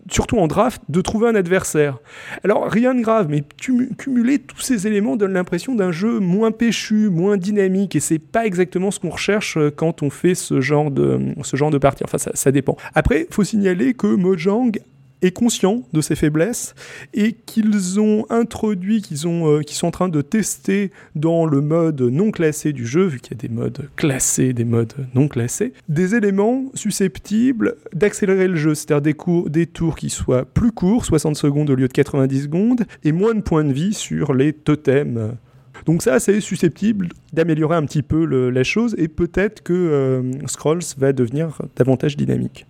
surtout 0.09 0.37
en 0.37 0.47
draft, 0.47 0.81
de 0.89 1.01
trouver 1.01 1.29
un 1.29 1.35
adversaire. 1.35 1.99
Alors 2.43 2.69
rien 2.69 2.93
de 2.93 3.01
grave, 3.01 3.27
mais 3.29 3.43
cumuler 3.97 4.39
tous 4.39 4.59
ces 4.59 4.87
éléments 4.87 5.15
donne 5.15 5.33
l'impression 5.33 5.75
d'un 5.75 5.91
jeu 5.91 6.19
moins 6.19 6.51
péchu, 6.51 7.09
moins 7.09 7.37
dynamique, 7.37 7.95
et 7.95 7.99
c'est 7.99 8.19
pas 8.19 8.45
exactement 8.45 8.91
ce 8.91 8.99
qu'on 8.99 9.09
recherche 9.09 9.57
euh, 9.57 9.71
quand 9.75 10.03
on 10.03 10.09
fait 10.09 10.35
ce 10.35 10.61
genre 10.61 10.91
de, 10.91 11.19
ce 11.43 11.55
genre 11.55 11.71
de 11.71 11.77
partie. 11.77 12.03
Enfin, 12.03 12.17
ça, 12.17 12.31
ça 12.33 12.51
dépend. 12.51 12.77
Après, 12.93 13.27
faut 13.29 13.43
signaler 13.43 13.93
que 13.93 14.07
Mojang 14.07 14.71
est 15.21 15.31
conscient 15.31 15.83
de 15.93 16.01
ses 16.01 16.15
faiblesses 16.15 16.75
et 17.13 17.33
qu'ils 17.33 17.99
ont 17.99 18.25
introduit, 18.29 19.01
qu'ils 19.01 19.27
euh, 19.27 19.61
sont 19.67 19.87
en 19.87 19.91
train 19.91 20.09
de 20.09 20.21
tester 20.21 20.91
dans 21.15 21.45
le 21.45 21.61
mode 21.61 22.01
non 22.01 22.31
classé 22.31 22.73
du 22.73 22.85
jeu, 22.85 23.05
vu 23.05 23.19
qu'il 23.19 23.33
y 23.33 23.39
a 23.39 23.47
des 23.47 23.53
modes 23.53 23.89
classés, 23.95 24.53
des 24.53 24.65
modes 24.65 24.93
non 25.13 25.27
classés, 25.27 25.73
des 25.87 26.15
éléments 26.15 26.65
susceptibles 26.73 27.75
d'accélérer 27.93 28.47
le 28.47 28.55
jeu, 28.55 28.75
c'est-à-dire 28.75 29.13
des, 29.13 29.49
des 29.49 29.65
tours 29.65 29.95
qui 29.95 30.09
soient 30.09 30.45
plus 30.45 30.71
courts, 30.71 31.05
60 31.05 31.35
secondes 31.35 31.69
au 31.69 31.75
lieu 31.75 31.87
de 31.87 31.93
90 31.93 32.43
secondes, 32.43 32.85
et 33.03 33.11
moins 33.11 33.35
de 33.35 33.41
points 33.41 33.63
de 33.63 33.73
vie 33.73 33.93
sur 33.93 34.33
les 34.33 34.53
totems. 34.53 35.35
Donc 35.85 36.01
ça, 36.01 36.19
c'est 36.19 36.41
susceptible 36.41 37.09
d'améliorer 37.33 37.75
un 37.75 37.85
petit 37.85 38.01
peu 38.01 38.25
la 38.25 38.63
chose, 38.63 38.95
et 38.97 39.07
peut-être 39.07 39.63
que 39.63 39.73
euh, 39.73 40.47
Scrolls 40.47 40.83
va 40.97 41.13
devenir 41.13 41.61
davantage 41.75 42.17
dynamique. 42.17 42.65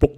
Bon, 0.00 0.10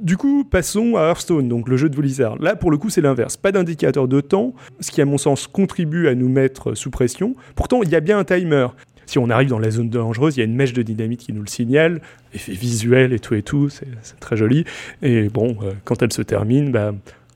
du 0.00 0.16
coup, 0.16 0.44
passons 0.44 0.96
à 0.96 1.08
Hearthstone, 1.08 1.48
donc 1.48 1.68
le 1.68 1.76
jeu 1.76 1.88
de 1.88 1.96
Blizzard. 1.96 2.36
Là, 2.38 2.56
pour 2.56 2.70
le 2.70 2.78
coup, 2.78 2.90
c'est 2.90 3.00
l'inverse. 3.00 3.36
Pas 3.36 3.52
d'indicateur 3.52 4.08
de 4.08 4.20
temps, 4.20 4.54
ce 4.80 4.90
qui, 4.90 5.00
à 5.00 5.04
mon 5.04 5.18
sens, 5.18 5.46
contribue 5.46 6.08
à 6.08 6.14
nous 6.14 6.28
mettre 6.28 6.74
sous 6.74 6.90
pression. 6.90 7.34
Pourtant, 7.54 7.82
il 7.82 7.90
y 7.90 7.94
a 7.94 8.00
bien 8.00 8.18
un 8.18 8.24
timer. 8.24 8.68
Si 9.06 9.18
on 9.18 9.28
arrive 9.30 9.48
dans 9.48 9.58
la 9.58 9.70
zone 9.70 9.90
dangereuse, 9.90 10.36
il 10.36 10.40
y 10.40 10.42
a 10.42 10.46
une 10.46 10.56
mèche 10.56 10.72
de 10.72 10.82
dynamite 10.82 11.20
qui 11.20 11.32
nous 11.32 11.42
le 11.42 11.46
signale, 11.46 12.00
effet 12.32 12.52
visuel 12.52 13.12
et 13.12 13.18
tout 13.18 13.34
et 13.34 13.42
tout, 13.42 13.68
c'est 13.68 13.86
très 14.18 14.36
joli. 14.36 14.64
Et 15.02 15.28
bon, 15.28 15.56
euh, 15.62 15.72
quand 15.84 16.02
elle 16.02 16.12
se 16.12 16.22
termine, 16.22 16.72
bah, 16.72 16.92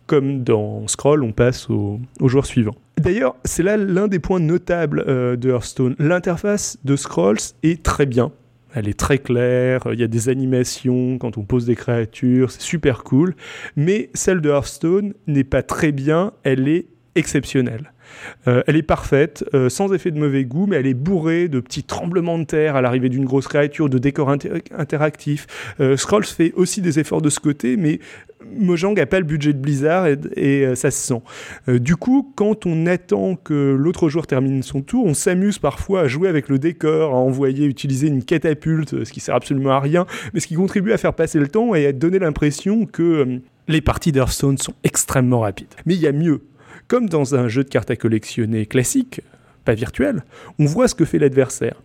comme 0.07 0.43
dans 0.43 0.89
Scroll, 0.89 1.23
on 1.23 1.33
passe 1.33 1.69
au, 1.69 2.01
joueur 2.21 2.47
suivant. 2.47 2.75
D'ailleurs, 2.97 3.37
c'est 3.45 3.63
là 3.63 3.77
l'un 3.77 4.09
des 4.09 4.19
points 4.19 4.41
notables 4.41 5.05
euh, 5.07 5.37
de 5.37 5.51
Hearthstone. 5.51 5.95
L'interface 5.99 6.79
de 6.85 6.97
Scrolls 6.97 7.39
est 7.63 7.83
très 7.83 8.07
bien 8.07 8.33
elle 8.75 8.89
est 8.89 8.99
très 8.99 9.19
claire, 9.19 9.89
il 9.93 9.99
y 9.99 10.05
a 10.05 10.09
des 10.09 10.29
animations 10.29 11.19
quand 11.19 11.39
on 11.39 11.43
pose 11.43 11.67
des 11.67 11.77
créatures, 11.77 12.51
c'est 12.51 12.63
super 12.63 13.05
cool. 13.05 13.35
Mais 13.77 14.11
celle 14.15 14.41
de 14.41 14.51
Hearthstone 14.51 15.15
n'est 15.27 15.45
pas 15.45 15.63
très 15.63 15.93
bien, 15.93 16.33
elle 16.43 16.69
est 16.69 16.87
exceptionnelle. 17.15 17.93
Euh, 18.47 18.63
elle 18.67 18.77
est 18.77 18.83
parfaite, 18.83 19.45
euh, 19.55 19.69
sans 19.69 19.93
effet 19.93 20.11
de 20.11 20.19
mauvais 20.19 20.45
goût, 20.45 20.67
mais 20.67 20.77
elle 20.77 20.87
est 20.87 20.95
bourrée 20.95 21.49
de 21.49 21.61
petits 21.61 21.85
tremblements 21.85 22.39
de 22.39 22.45
terre 22.45 22.77
à 22.77 22.83
l'arrivée 22.83 23.09
d'une 23.09 23.25
grosse 23.25 23.49
créature, 23.49 23.89
de 23.89 23.99
décors 23.99 24.31
interactifs. 24.31 25.47
Euh, 25.81 25.97
Scrolls 25.97 26.25
fait 26.25 26.53
aussi 26.55 26.81
des 26.81 26.99
efforts 26.99 27.23
de 27.23 27.31
ce 27.31 27.41
côté, 27.41 27.77
mais 27.77 28.01
Mojang 28.57 28.95
n'a 28.95 29.07
pas 29.07 29.19
le 29.19 29.27
budget 29.27 29.53
de 29.53 29.59
Blizzard 29.59 30.07
et, 30.37 30.75
ça 30.75 30.91
se 30.91 31.07
sent. 31.07 31.79
du 31.81 31.97
coup, 31.97 32.33
quand 32.37 32.67
on 32.67 32.87
attend 32.87 33.35
que 33.35 33.77
l'autre 33.77 34.09
joueur 34.09 34.27
termine 34.27 34.63
son 34.63 34.81
tour, 34.81 35.05
on 35.07 35.15
s'amuse 35.15 35.59
parfois 35.59 36.03
à 36.03 36.07
jouer 36.07 36.29
avec 36.29 36.49
le 36.49 36.59
décor, 36.59 37.15
à 37.15 37.17
envoyer, 37.17 37.67
utiliser 37.67 38.07
une 38.07 38.23
catapulte, 38.23 39.05
ce 39.05 39.13
qui 39.13 39.21
sert 39.21 39.35
absolument 39.35 39.73
à 39.73 39.81
rien, 39.81 40.07
mais 40.33 40.41
ce 40.41 40.47
qui 40.47 40.55
contribue 40.55 40.93
à 40.93 40.99
faire 40.99 41.15
passer 41.15 41.41
le 41.41 41.49
temps 41.49 41.75
et 41.75 41.87
à 41.87 41.93
donner 41.93 42.21
l'impression 42.21 42.87
que 42.87 43.41
les 43.67 43.81
parties 43.81 44.13
d'Hearthstone 44.13 44.59
sont 44.59 44.75
extrêmement 44.83 45.41
rapides. 45.41 45.75
Mais 45.85 45.95
il 45.95 46.01
y 46.01 46.07
a 46.07 46.13
mieux. 46.13 46.43
Comme 46.89 47.11
dans 47.11 47.35
un 47.35 47.49
jeu 47.49 47.65
de 47.65 47.69
cartes 47.69 47.91
à 47.91 47.97
collectionner 47.97 48.65
classique, 48.65 49.21
pas 49.67 49.75
virtuel, 49.75 50.25
on 50.59 50.65
voit 50.65 50.89
ce 50.89 50.95
que 50.95 51.05
fait 51.05 51.19
l'adversaire. 51.19 51.83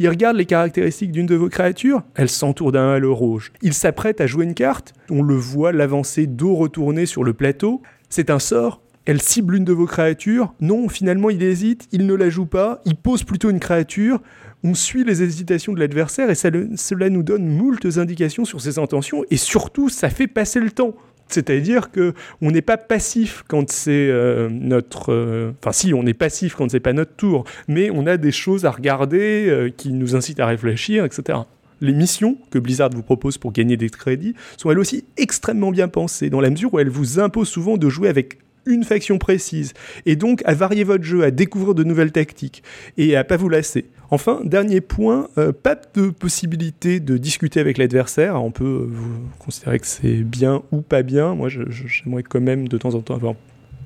Il 0.00 0.08
regarde 0.08 0.36
les 0.36 0.44
caractéristiques 0.44 1.12
d'une 1.12 1.26
de 1.26 1.36
vos 1.36 1.48
créatures, 1.48 2.02
elle 2.16 2.28
s'entoure 2.28 2.72
d'un 2.72 2.90
halo 2.90 3.14
rouge. 3.14 3.52
Il 3.62 3.74
s'apprête 3.74 4.20
à 4.20 4.26
jouer 4.26 4.44
une 4.44 4.54
carte, 4.54 4.92
on 5.08 5.22
le 5.22 5.36
voit 5.36 5.70
l'avancer 5.70 6.26
dos 6.26 6.56
retourné 6.56 7.06
sur 7.06 7.22
le 7.22 7.32
plateau. 7.32 7.80
C'est 8.08 8.28
un 8.28 8.40
sort, 8.40 8.82
elle 9.04 9.22
cible 9.22 9.54
une 9.54 9.64
de 9.64 9.72
vos 9.72 9.86
créatures. 9.86 10.52
Non, 10.60 10.88
finalement, 10.88 11.30
il 11.30 11.44
hésite, 11.44 11.86
il 11.92 12.06
ne 12.06 12.14
la 12.14 12.28
joue 12.28 12.46
pas, 12.46 12.80
il 12.86 12.96
pose 12.96 13.22
plutôt 13.22 13.50
une 13.50 13.60
créature. 13.60 14.20
On 14.64 14.74
suit 14.74 15.04
les 15.04 15.22
hésitations 15.22 15.74
de 15.74 15.78
l'adversaire 15.78 16.28
et 16.28 16.34
cela 16.34 17.08
nous 17.08 17.22
donne 17.22 17.46
moultes 17.46 17.98
indications 17.98 18.44
sur 18.44 18.60
ses 18.60 18.80
intentions 18.80 19.22
et 19.30 19.36
surtout, 19.36 19.88
ça 19.88 20.10
fait 20.10 20.26
passer 20.26 20.58
le 20.58 20.72
temps. 20.72 20.96
C'est-à-dire 21.30 21.90
que 21.90 22.14
on 22.40 22.50
n'est 22.50 22.62
pas 22.62 22.76
passif 22.76 23.44
quand 23.48 23.70
c'est 23.70 23.90
euh, 23.92 24.48
notre. 24.50 25.12
Euh, 25.12 25.52
enfin, 25.60 25.72
si, 25.72 25.94
on 25.94 26.04
est 26.06 26.14
passif 26.14 26.54
quand 26.54 26.70
c'est 26.70 26.80
pas 26.80 26.92
notre 26.92 27.14
tour, 27.14 27.44
mais 27.68 27.90
on 27.90 28.06
a 28.06 28.16
des 28.16 28.32
choses 28.32 28.64
à 28.64 28.70
regarder 28.70 29.48
euh, 29.48 29.70
qui 29.70 29.92
nous 29.92 30.16
incitent 30.16 30.40
à 30.40 30.46
réfléchir, 30.46 31.04
etc. 31.04 31.38
Les 31.80 31.92
missions 31.92 32.36
que 32.50 32.58
Blizzard 32.58 32.90
vous 32.90 33.02
propose 33.02 33.38
pour 33.38 33.52
gagner 33.52 33.76
des 33.76 33.88
crédits 33.88 34.34
sont 34.58 34.70
elles 34.70 34.78
aussi 34.78 35.04
extrêmement 35.16 35.70
bien 35.70 35.88
pensées, 35.88 36.28
dans 36.28 36.40
la 36.40 36.50
mesure 36.50 36.74
où 36.74 36.78
elles 36.78 36.90
vous 36.90 37.20
imposent 37.20 37.48
souvent 37.48 37.78
de 37.78 37.88
jouer 37.88 38.08
avec 38.08 38.38
une 38.66 38.84
faction 38.84 39.18
précise, 39.18 39.72
et 40.04 40.16
donc 40.16 40.42
à 40.44 40.52
varier 40.52 40.84
votre 40.84 41.04
jeu, 41.04 41.24
à 41.24 41.30
découvrir 41.30 41.74
de 41.74 41.82
nouvelles 41.84 42.12
tactiques, 42.12 42.62
et 42.98 43.16
à 43.16 43.24
pas 43.24 43.38
vous 43.38 43.48
lasser. 43.48 43.86
Enfin, 44.10 44.40
dernier 44.44 44.80
point, 44.80 45.28
euh, 45.38 45.52
pas 45.52 45.76
de 45.94 46.10
possibilité 46.10 46.98
de 46.98 47.16
discuter 47.16 47.60
avec 47.60 47.78
l'adversaire. 47.78 48.42
On 48.42 48.50
peut 48.50 48.88
euh, 48.90 48.96
considérer 49.38 49.78
que 49.78 49.86
c'est 49.86 50.24
bien 50.24 50.62
ou 50.72 50.80
pas 50.80 51.02
bien. 51.02 51.34
Moi, 51.34 51.48
j'aimerais 51.48 52.24
quand 52.24 52.40
même 52.40 52.66
de 52.66 52.76
temps 52.76 52.94
en 52.94 53.00
temps 53.02 53.14
avoir 53.14 53.34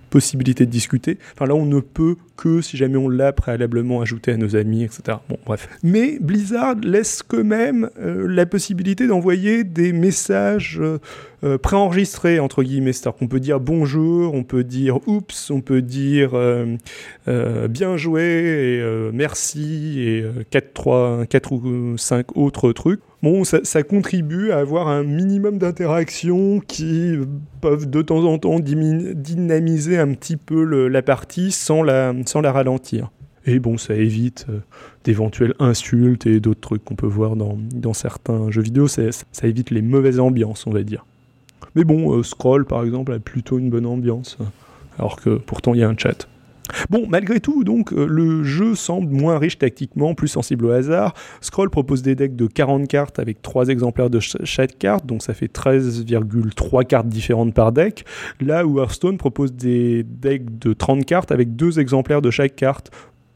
possibilité 0.09 0.65
de 0.65 0.71
discuter. 0.71 1.19
Enfin 1.35 1.47
là, 1.47 1.57
on 1.57 1.67
ne 1.67 1.81
peut 1.81 2.15
que 2.37 2.61
si 2.61 2.77
jamais 2.77 2.97
on 2.97 3.09
l'a 3.09 3.33
préalablement 3.33 4.01
ajouté 4.01 4.31
à 4.31 4.37
nos 4.37 4.55
amis, 4.55 4.85
etc. 4.85 5.19
Bon, 5.29 5.39
bref. 5.45 5.69
Mais 5.83 6.19
Blizzard 6.21 6.77
laisse 6.77 7.25
quand 7.25 7.43
même 7.43 7.91
euh, 7.99 8.27
la 8.29 8.47
possibilité 8.47 9.09
d'envoyer 9.09 9.65
des 9.65 9.93
messages 9.93 10.81
euh, 11.45 11.55
euh, 11.55 11.59
préenregistrés, 11.59 12.41
entre 12.41 12.63
guillemets. 12.63 12.93
C'est-à-dire 12.93 13.19
qu'on 13.19 13.29
peut 13.29 13.41
dire 13.41 13.61
bonjour, 13.61 14.35
on 14.35 14.45
peut 14.45 14.65
dire 14.65 14.99
oups, 15.07 15.51
on 15.51 15.61
peut 15.61 15.83
dire 15.83 16.33
bien 17.27 17.97
joué, 17.97 18.23
et 18.23 19.11
merci, 19.13 20.01
et 20.01 20.25
4, 20.51 20.73
3, 20.73 21.27
4 21.27 21.53
ou 21.53 21.99
5 21.99 22.37
autres 22.37 22.73
trucs 22.73 23.01
bon, 23.25 23.43
ça, 23.45 23.83
contribue 23.83 24.53
à 24.53 24.59
avoir 24.59 24.89
un 24.89 25.03
minimum 25.03 25.59
d'interactions 25.59 26.61
qui 26.61 27.15
peuvent 27.61 27.89
de 27.89 28.03
temps 28.03 28.25
en 28.25 28.39
temps 28.39 28.61
dynamiser 28.61 29.99
un 29.99 30.13
petit 30.13 30.37
peu 30.37 30.89
la 30.89 31.03
partie 31.03 31.51
sans 31.51 31.83
la, 31.83 32.13
ralentir. 32.35 33.11
Et 33.47 33.59
bon, 33.59 33.77
ça 33.77 33.95
évite 33.95 34.47
euh, 34.49 34.61
d'éventuelles 35.05 35.55
insultes 35.59 36.27
et 36.27 36.41
d'autres 36.41 36.61
trucs 36.61 36.83
qu'on 36.83 36.95
peut 36.95 37.07
voir 37.07 37.37
dans, 37.37 37.93
certains 37.93 38.51
jeux 38.51 38.63
vidéo. 38.63 38.89
Ça, 38.89 39.03
évite 39.43 39.71
les 39.71 39.83
mauvaises 39.83 40.19
ambiances, 40.19 40.67
on 40.67 40.71
va 40.71 40.83
dire. 40.83 41.05
Mais 41.75 41.85
bon, 41.85 42.17
euh, 42.17 42.23
Scroll, 42.23 42.65
par 42.65 42.85
exemple, 42.85 43.13
a 43.13 43.19
plutôt 43.19 43.59
une 43.59 43.71
bonne 43.71 43.87
ambiance. 43.87 44.39
Alors 44.99 45.17
que 45.17 45.31
pourtant, 45.31 45.75
il 45.75 45.81
y 45.81 45.83
a 45.83 45.89
un 45.89 45.97
chat. 45.97 46.29
Bon, 46.89 47.05
malgré 47.09 47.41
tout, 47.41 47.63
donc, 47.63 47.93
euh, 47.93 48.07
le 48.09 48.43
jeu 48.43 48.75
semble 48.75 49.13
moins 49.13 49.39
riche 49.39 49.59
tactiquement, 49.59 50.15
plus 50.15 50.29
sensible 50.29 50.67
au 50.67 50.71
hasard. 50.71 51.15
Scroll 51.41 51.69
propose 51.69 52.03
des 52.03 52.15
decks 52.15 52.37
de 52.37 52.47
40 52.47 52.89
cartes 52.89 53.19
avec 53.19 53.43
3 53.43 53.69
exemplaires 53.69 54.09
de 54.09 54.19
chaque 54.21 54.79
carte, 54.79 55.05
donc 55.05 55.23
ça 55.23 55.35
fait 55.35 55.53
13,3 55.53 56.85
cartes 56.85 57.09
différentes 57.09 57.53
par 57.53 57.73
deck. 57.73 58.05
Là 58.41 58.67
où 58.67 58.81
Hearthstone 58.81 59.19
propose 59.19 59.53
des 59.53 60.05
decks 60.05 60.59
de 60.59 60.73
30 60.73 61.05
cartes 61.05 61.33
avec 61.33 61.55
2 61.55 61.81
exemplaires 61.81 62.23
de 62.23 62.31
chaque 62.31 62.57
carte. 62.57 62.91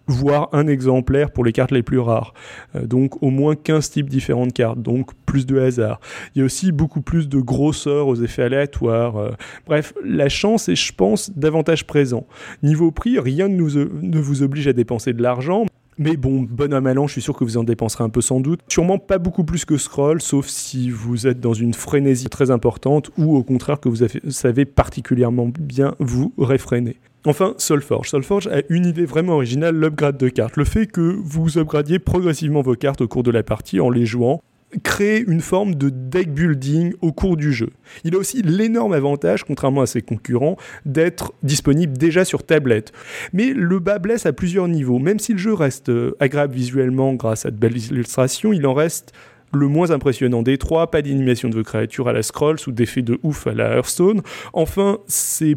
Voire 0.09 0.49
un 0.53 0.67
exemplaire 0.67 1.31
pour 1.31 1.45
les 1.45 1.53
cartes 1.53 1.71
les 1.71 1.83
plus 1.83 1.99
rares. 1.99 2.35
Euh, 2.75 2.87
donc 2.87 3.23
au 3.23 3.31
moins 3.31 3.55
15 3.55 3.91
types 3.91 4.09
différents 4.09 4.47
de 4.47 4.53
cartes, 4.53 4.83
donc 4.83 5.13
plus 5.27 5.47
de 5.47 5.59
hasard. 5.61 6.01
Il 6.35 6.41
y 6.41 6.43
a 6.43 6.45
aussi 6.45 6.73
beaucoup 6.73 7.03
plus 7.03 7.29
de 7.29 7.39
grosseur 7.39 8.09
aux 8.09 8.17
effets 8.17 8.43
aléatoires. 8.43 9.17
Euh. 9.17 9.31
bref, 9.67 9.95
la 10.05 10.29
chance 10.29 10.69
est, 10.69 10.77
je 10.77 10.93
pense, 10.93 11.31
davantage 11.31 11.87
présent. 11.87 12.27
Niveau 12.63 12.91
prix, 12.91 13.19
rien 13.19 13.49
ne, 13.49 14.19
vous 14.19 14.43
oblige 14.43 14.67
à 14.67 14.73
dépenser 14.73 15.13
de 15.13 15.23
l'argent. 15.23 15.67
Mais 16.01 16.17
bon, 16.17 16.47
bon 16.49 16.73
à 16.73 16.81
malin, 16.81 17.09
je 17.09 17.13
suis 17.13 17.23
sûr 17.23 17.37
que 17.37 17.43
vous 17.43 17.57
en 17.57 17.65
dépenserez 17.65 18.05
un 18.05 18.09
peu 18.09 18.21
sans 18.21 18.39
doute. 18.39 18.61
Sûrement 18.69 18.99
pas 18.99 19.19
beaucoup 19.19 19.43
plus 19.43 19.65
que 19.65 19.77
Scroll, 19.77 20.23
sauf 20.23 20.47
si 20.47 20.91
vous 20.91 21.27
êtes 21.27 21.41
dans 21.41 21.55
une 21.55 21.75
frénésie 21.75 22.29
très 22.29 22.53
importante 22.53 23.11
ou 23.19 23.37
au 23.37 23.43
contraire 23.43 23.81
que 23.81 23.89
vous 23.89 24.07
savez 24.29 24.65
particulièrement 24.65 25.51
bien 25.59 25.97
vous 25.99 26.33
réfréner. 26.39 26.97
Enfin, 27.25 27.55
Solforge. 27.59 28.11
Solforge 28.11 28.47
a 28.47 28.63
une 28.69 28.87
idée 28.87 29.05
vraiment 29.05 29.35
originale, 29.35 29.77
l'upgrade 29.77 30.17
de 30.17 30.29
cartes. 30.29 30.57
Le 30.57 30.65
fait 30.65 30.87
que 30.87 31.01
vous 31.01 31.59
upgradiez 31.59 31.99
progressivement 31.99 32.63
vos 32.63 32.75
cartes 32.75 33.01
au 33.01 33.09
cours 33.09 33.23
de 33.23 33.31
la 33.31 33.43
partie 33.43 33.81
en 33.81 33.91
les 33.91 34.07
jouant 34.07 34.43
crée 34.83 35.25
une 35.27 35.41
forme 35.41 35.75
de 35.75 35.89
deck 35.89 36.33
building 36.33 36.93
au 37.01 37.13
cours 37.13 37.37
du 37.37 37.53
jeu. 37.53 37.71
Il 38.05 38.15
a 38.15 38.19
aussi 38.19 38.43
l'énorme 38.43 38.93
avantage, 38.93 39.45
contrairement 39.45 39.83
à 39.83 39.87
ses 39.87 40.03
concurrents, 40.03 40.57
d'être 40.85 41.33
disponible 41.43 41.97
déjà 41.97 42.25
sur 42.25 42.45
tablette. 42.45 42.93
Mais 43.33 43.53
le 43.55 43.79
bas 43.79 43.99
blesse 43.99 44.27
à 44.27 44.33
plusieurs 44.33 44.69
niveaux. 44.69 44.99
Même 44.99 45.19
si 45.19 45.33
le 45.33 45.39
jeu 45.39 45.55
reste 45.55 45.89
euh, 45.89 46.17
agréable 46.21 46.55
visuellement 46.55 47.15
grâce 47.15 47.47
à 47.47 47.51
de 47.51 47.57
belles 47.57 47.79
illustrations, 47.79 48.53
il 48.53 48.67
en 48.67 48.75
reste 48.75 49.13
le 49.53 49.67
moins 49.67 49.91
impressionnant 49.91 50.43
des 50.43 50.59
trois, 50.59 50.91
pas 50.91 51.01
d'animation 51.01 51.49
de 51.49 51.55
vos 51.55 51.63
créatures 51.63 52.09
à 52.09 52.13
la 52.13 52.23
scroll 52.23 52.57
ou 52.67 52.73
d'effet 52.73 53.01
de 53.01 53.19
ouf 53.23 53.47
à 53.47 53.55
la 53.55 53.77
Hearthstone. 53.77 54.21
Enfin, 54.53 54.99
c'est 55.07 55.57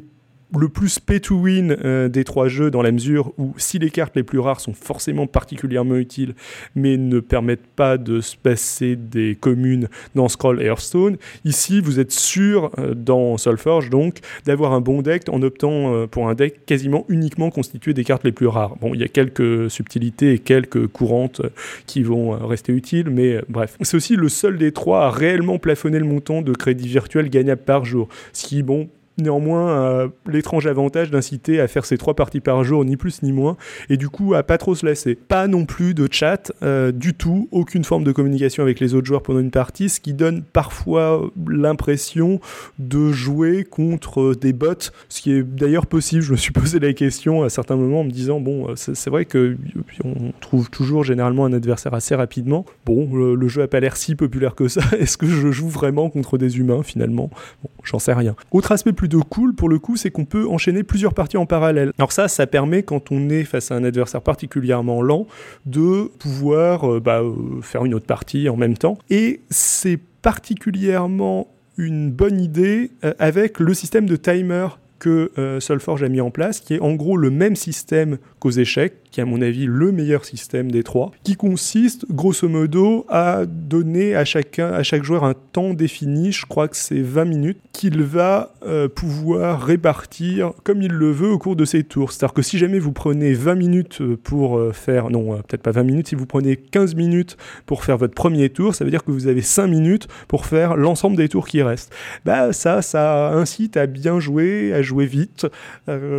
le 0.58 0.70
plus 0.70 1.00
pay 1.00 1.20
to 1.20 1.36
win 1.36 1.76
euh, 1.84 2.10
des 2.10 2.24
trois 2.24 2.48
jeux 2.48 2.72
dans 2.72 2.82
la 2.82 2.92
mesure 2.92 3.34
où 3.38 3.54
si 3.58 3.80
les 3.80 3.90
cartes 3.90 4.16
les 4.16 4.24
plus 4.24 4.40
rares 4.40 4.60
sont 4.60 4.74
forcément 4.74 5.28
particulièrement 5.28 5.96
utiles 5.96 6.34
mais 6.76 6.98
ne 6.98 7.20
permettent 7.20 7.68
pas 7.76 7.98
de 7.98 8.22
se 8.22 8.36
passer 8.36 8.96
des 8.96 9.36
communes 9.40 9.88
dans 10.16 10.28
Scroll 10.28 10.62
et 10.62 10.66
Hearthstone, 10.66 11.18
ici 11.46 11.82
vous 11.82 12.00
êtes 12.00 12.12
sûr 12.12 12.72
euh, 12.80 12.94
dans 12.94 13.38
Soulforge 13.38 13.90
donc 13.90 14.20
d'avoir 14.46 14.74
un 14.74 14.82
bon 14.82 15.02
deck 15.02 15.30
en 15.30 15.42
optant 15.42 15.94
euh, 15.94 16.08
pour 16.08 16.28
un 16.28 16.36
deck 16.36 16.66
quasiment 16.66 17.06
uniquement 17.08 17.50
constitué 17.50 17.94
des 17.94 18.04
cartes 18.04 18.24
les 18.24 18.32
plus 18.32 18.48
rares. 18.48 18.76
Bon, 18.78 18.94
il 18.94 19.00
y 19.00 19.04
a 19.04 19.08
quelques 19.08 19.70
subtilités 19.70 20.34
et 20.34 20.40
quelques 20.40 20.88
courantes 20.88 21.42
qui 21.86 22.04
vont 22.04 22.32
rester 22.32 22.74
utiles 22.74 23.10
mais 23.10 23.42
bref. 23.50 23.78
C'est 23.82 23.98
aussi 23.98 24.16
le 24.16 24.30
seul 24.30 24.58
des 24.58 24.72
trois 24.72 25.06
à 25.06 25.10
réellement 25.10 25.60
plafonner 25.60 26.00
le 26.00 26.06
montant 26.06 26.42
de 26.42 26.54
crédit 26.54 26.88
virtuel 26.88 27.30
gagnable 27.30 27.62
par 27.62 27.86
jour, 27.86 28.08
ce 28.34 28.48
qui 28.48 28.64
bon 28.64 28.90
néanmoins 29.18 29.70
euh, 29.70 30.08
l'étrange 30.28 30.68
avantage 30.68 31.12
d'inciter 31.12 31.60
à 31.60 31.68
faire 31.68 31.86
ces 31.86 31.98
trois 31.98 32.16
parties 32.16 32.40
par 32.40 32.64
jour, 32.64 32.86
ni 32.86 32.98
plus 32.98 33.24
ni 33.24 33.32
moins, 33.32 33.58
et 33.90 33.98
du 33.98 34.10
coup 34.10 34.34
à 34.34 34.44
pas 34.44 34.58
trop 34.58 34.76
se 34.76 34.86
lasser. 34.86 35.16
Pas 35.16 35.48
non 35.48 35.66
plus 35.66 35.94
de 35.94 36.08
chat, 36.10 36.52
euh, 36.64 36.92
du 36.92 37.14
tout, 37.14 37.48
aucune 37.52 37.84
forme 37.84 38.04
de 38.04 38.12
communication 38.12 38.64
avec 38.64 38.80
les 38.80 38.94
autres 38.94 39.08
joueurs 39.08 39.24
pendant 39.24 39.40
une 39.40 39.52
partie, 39.52 39.90
ce 39.90 40.00
qui 40.00 40.14
donne 40.14 40.44
parfois 40.44 41.30
l'impression 41.48 42.40
de 42.80 43.12
jouer 43.12 43.64
contre 43.64 44.34
des 44.34 44.54
bots, 44.54 44.92
ce 45.10 45.22
qui 45.22 45.32
est 45.32 45.44
d'ailleurs 45.44 45.86
possible. 45.86 46.22
Je 46.22 46.32
me 46.32 46.38
suis 46.38 46.52
posé 46.52 46.80
la 46.80 46.94
question 46.94 47.44
à 47.44 47.50
certains 47.50 47.76
moments 47.76 48.02
en 48.02 48.04
me 48.04 48.12
disant, 48.12 48.40
bon, 48.40 48.70
euh, 48.70 48.74
c'est 48.76 49.10
vrai 49.10 49.26
que 49.26 49.58
on 50.04 50.32
trouve 50.40 50.70
toujours 50.70 51.04
généralement 51.04 51.46
un 51.46 51.54
adversaire 51.54 51.94
assez 51.94 52.16
rapidement. 52.16 52.66
Bon, 52.86 53.10
le, 53.14 53.48
jeu 53.48 53.64
a 53.64 53.68
pas 53.68 53.80
l'air 53.80 53.98
si 53.98 54.16
populaire 54.16 54.56
que 54.56 54.68
ça. 54.68 54.82
Est-ce 55.00 55.18
que 55.18 55.28
je 55.28 55.52
joue 55.52 55.68
vraiment 55.68 56.10
contre 56.10 56.38
des 56.38 56.58
humains 56.58 56.84
finalement? 56.84 57.30
Bon, 57.64 57.70
j'en 57.84 58.00
sais 58.00 58.14
rien. 58.14 58.36
Autre 58.52 58.72
aspect 58.72 58.94
de 59.08 59.18
cool 59.18 59.54
pour 59.54 59.70
le 59.70 59.80
coup, 59.80 59.96
c'est 59.96 60.12
qu'on 60.12 60.26
peut 60.26 60.48
enchaîner 60.48 60.84
plusieurs 60.84 61.14
parties 61.14 61.38
en 61.38 61.46
parallèle. 61.46 61.92
Alors 61.98 62.12
ça, 62.12 62.28
ça 62.28 62.48
permet 62.48 62.84
quand 62.84 63.12
on 63.12 63.30
est 63.30 63.44
face 63.44 63.72
à 63.72 63.76
un 63.76 63.84
adversaire 63.84 64.22
particulièrement 64.22 65.02
lent 65.02 65.28
de 65.66 66.12
pouvoir 66.20 66.92
euh, 66.92 67.00
bah, 67.00 67.22
euh, 67.22 67.62
faire 67.62 67.86
une 67.86 67.94
autre 67.94 68.06
partie 68.06 68.50
en 68.50 68.58
même 68.58 68.78
temps. 68.78 68.98
Et 69.10 69.42
c'est 69.50 70.00
particulièrement 70.22 71.48
une 71.78 72.12
bonne 72.12 72.40
idée 72.40 72.92
euh, 73.04 73.14
avec 73.20 73.60
le 73.60 73.74
système 73.74 74.06
de 74.06 74.16
timer 74.16 74.68
que 75.00 75.32
Solforge 75.60 76.04
a 76.04 76.10
mis 76.10 76.22
en 76.22 76.30
place, 76.30 76.60
qui 76.60 76.76
est 76.76 76.80
en 76.80 76.94
gros 76.94 77.18
le 77.18 77.32
même 77.32 77.56
système 77.56 78.20
qu'aux 78.38 78.52
échecs, 78.52 79.01
qui 79.12 79.20
est 79.20 79.24
à 79.24 79.26
mon 79.26 79.42
avis 79.42 79.66
le 79.66 79.92
meilleur 79.92 80.26
système 80.26 80.72
des 80.72 80.84
trois, 80.84 81.12
qui 81.24 81.36
consiste 81.36 82.06
grosso 82.10 82.48
modo 82.48 83.06
à 83.10 83.46
donner 83.46 84.16
à 84.16 84.24
chacun, 84.24 84.72
à 84.72 84.84
chaque 84.84 85.04
joueur 85.04 85.26
un 85.26 85.34
temps 85.52 85.74
défini, 85.74 86.32
je 86.32 86.46
crois 86.46 86.68
que 86.70 86.78
c'est 86.78 87.02
20 87.02 87.26
minutes, 87.26 87.58
qu'il 87.74 88.02
va 88.04 88.54
euh, 88.66 88.88
pouvoir 88.88 89.62
répartir 89.62 90.54
comme 90.64 90.82
il 90.82 90.92
le 90.92 91.12
veut 91.12 91.30
au 91.30 91.38
cours 91.38 91.56
de 91.56 91.66
ses 91.66 91.84
tours. 91.84 92.12
C'est-à-dire 92.12 92.34
que 92.34 92.42
si 92.42 92.58
jamais 92.58 92.80
vous 92.80 92.94
prenez 92.94 93.34
20 93.34 93.56
minutes 93.56 94.02
euh, 94.02 94.18
pour 94.22 94.58
euh, 94.58 94.72
faire, 94.72 95.10
non, 95.10 95.38
peut-être 95.48 95.62
pas 95.62 95.72
20 95.72 95.84
minutes, 95.84 96.08
si 96.08 96.16
vous 96.16 96.26
prenez 96.26 96.56
15 96.56 96.96
minutes 96.96 97.38
pour 97.66 97.84
faire 97.84 97.98
votre 97.98 98.14
premier 98.14 98.50
tour, 98.50 98.76
ça 98.76 98.86
veut 98.86 98.92
dire 98.92 99.04
que 99.04 99.12
vous 99.12 99.28
avez 99.28 99.42
5 99.42 99.68
minutes 99.68 100.08
pour 100.30 100.46
faire 100.46 100.78
l'ensemble 100.78 101.18
des 101.18 101.28
tours 101.28 101.48
qui 101.48 101.62
restent. 101.62 101.94
Bah 102.24 102.54
ça, 102.54 102.82
ça 102.82 103.32
incite 103.34 103.76
à 103.76 103.88
bien 103.88 104.20
jouer, 104.20 104.74
à 104.74 104.82
jouer 104.82 105.06
vite, 105.06 105.48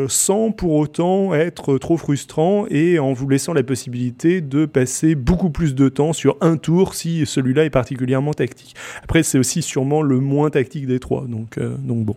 sans 0.08 0.50
pour 0.50 0.74
autant 0.74 1.34
être 1.34 1.78
trop 1.78 1.96
frustrant 1.96 2.66
et 2.68 2.81
en 2.98 3.12
vous 3.12 3.28
laissant 3.28 3.52
la 3.52 3.62
possibilité 3.62 4.40
de 4.40 4.66
passer 4.66 5.14
beaucoup 5.14 5.50
plus 5.50 5.74
de 5.74 5.88
temps 5.88 6.12
sur 6.12 6.36
un 6.40 6.56
tour 6.56 6.94
si 6.94 7.24
celui-là 7.26 7.64
est 7.64 7.70
particulièrement 7.70 8.32
tactique. 8.32 8.74
Après, 9.02 9.22
c'est 9.22 9.38
aussi 9.38 9.62
sûrement 9.62 10.02
le 10.02 10.20
moins 10.20 10.50
tactique 10.50 10.86
des 10.86 11.00
trois, 11.00 11.26
donc, 11.26 11.58
euh, 11.58 11.76
donc 11.78 12.04
bon. 12.04 12.16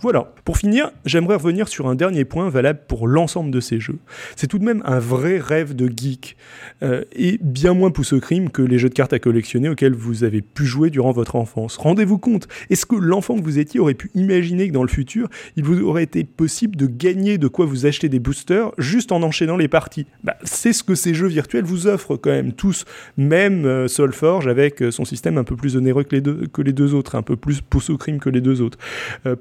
Voilà, 0.00 0.32
pour 0.44 0.58
finir, 0.58 0.90
j'aimerais 1.04 1.36
revenir 1.36 1.68
sur 1.68 1.88
un 1.88 1.94
dernier 1.94 2.24
point 2.24 2.48
valable 2.48 2.80
pour 2.88 3.08
l'ensemble 3.08 3.50
de 3.50 3.60
ces 3.60 3.80
jeux. 3.80 3.98
C'est 4.36 4.46
tout 4.46 4.58
de 4.58 4.64
même 4.64 4.82
un 4.84 4.98
vrai 4.98 5.38
rêve 5.38 5.74
de 5.74 5.90
geek, 5.94 6.36
euh, 6.82 7.04
et 7.12 7.38
bien 7.40 7.74
moins 7.74 7.90
pousse 7.90 8.12
au 8.12 8.20
crime 8.20 8.50
que 8.50 8.62
les 8.62 8.78
jeux 8.78 8.88
de 8.88 8.94
cartes 8.94 9.12
à 9.12 9.18
collectionner 9.18 9.68
auxquels 9.68 9.94
vous 9.94 10.24
avez 10.24 10.40
pu 10.40 10.64
jouer 10.64 10.90
durant 10.90 11.12
votre 11.12 11.36
enfance. 11.36 11.76
Rendez-vous 11.76 12.18
compte, 12.18 12.48
est-ce 12.70 12.86
que 12.86 12.96
l'enfant 12.96 13.36
que 13.36 13.42
vous 13.42 13.58
étiez 13.58 13.80
aurait 13.80 13.94
pu 13.94 14.10
imaginer 14.14 14.68
que 14.68 14.72
dans 14.72 14.82
le 14.82 14.88
futur, 14.88 15.28
il 15.56 15.64
vous 15.64 15.82
aurait 15.82 16.02
été 16.02 16.24
possible 16.24 16.76
de 16.76 16.86
gagner 16.86 17.38
de 17.38 17.48
quoi 17.48 17.66
vous 17.66 17.86
acheter 17.86 18.08
des 18.08 18.18
boosters 18.18 18.72
juste 18.78 19.12
en 19.12 19.22
enchaînant 19.22 19.56
les 19.56 19.68
parties? 19.68 20.06
Bah, 20.24 20.36
C'est 20.44 20.72
ce 20.72 20.82
que 20.82 20.94
ces 20.94 21.14
jeux 21.14 21.28
virtuels 21.28 21.64
vous 21.64 21.86
offrent 21.86 22.16
quand 22.16 22.30
même 22.30 22.52
tous, 22.52 22.84
même 23.16 23.64
euh, 23.64 23.88
Solforge 23.88 24.46
avec 24.48 24.82
euh, 24.82 24.90
son 24.90 25.04
système 25.04 25.38
un 25.38 25.44
peu 25.44 25.56
plus 25.56 25.76
onéreux 25.76 26.04
que 26.04 26.14
les 26.14 26.20
deux, 26.20 26.46
que 26.52 26.62
les 26.62 26.72
deux 26.72 26.94
autres, 26.94 27.14
un 27.14 27.22
peu 27.22 27.36
plus 27.36 27.60
pousse 27.60 27.90
au 27.90 27.96
crime 27.96 28.18
que 28.18 28.30
les 28.30 28.40
deux 28.40 28.60
autres. 28.60 28.78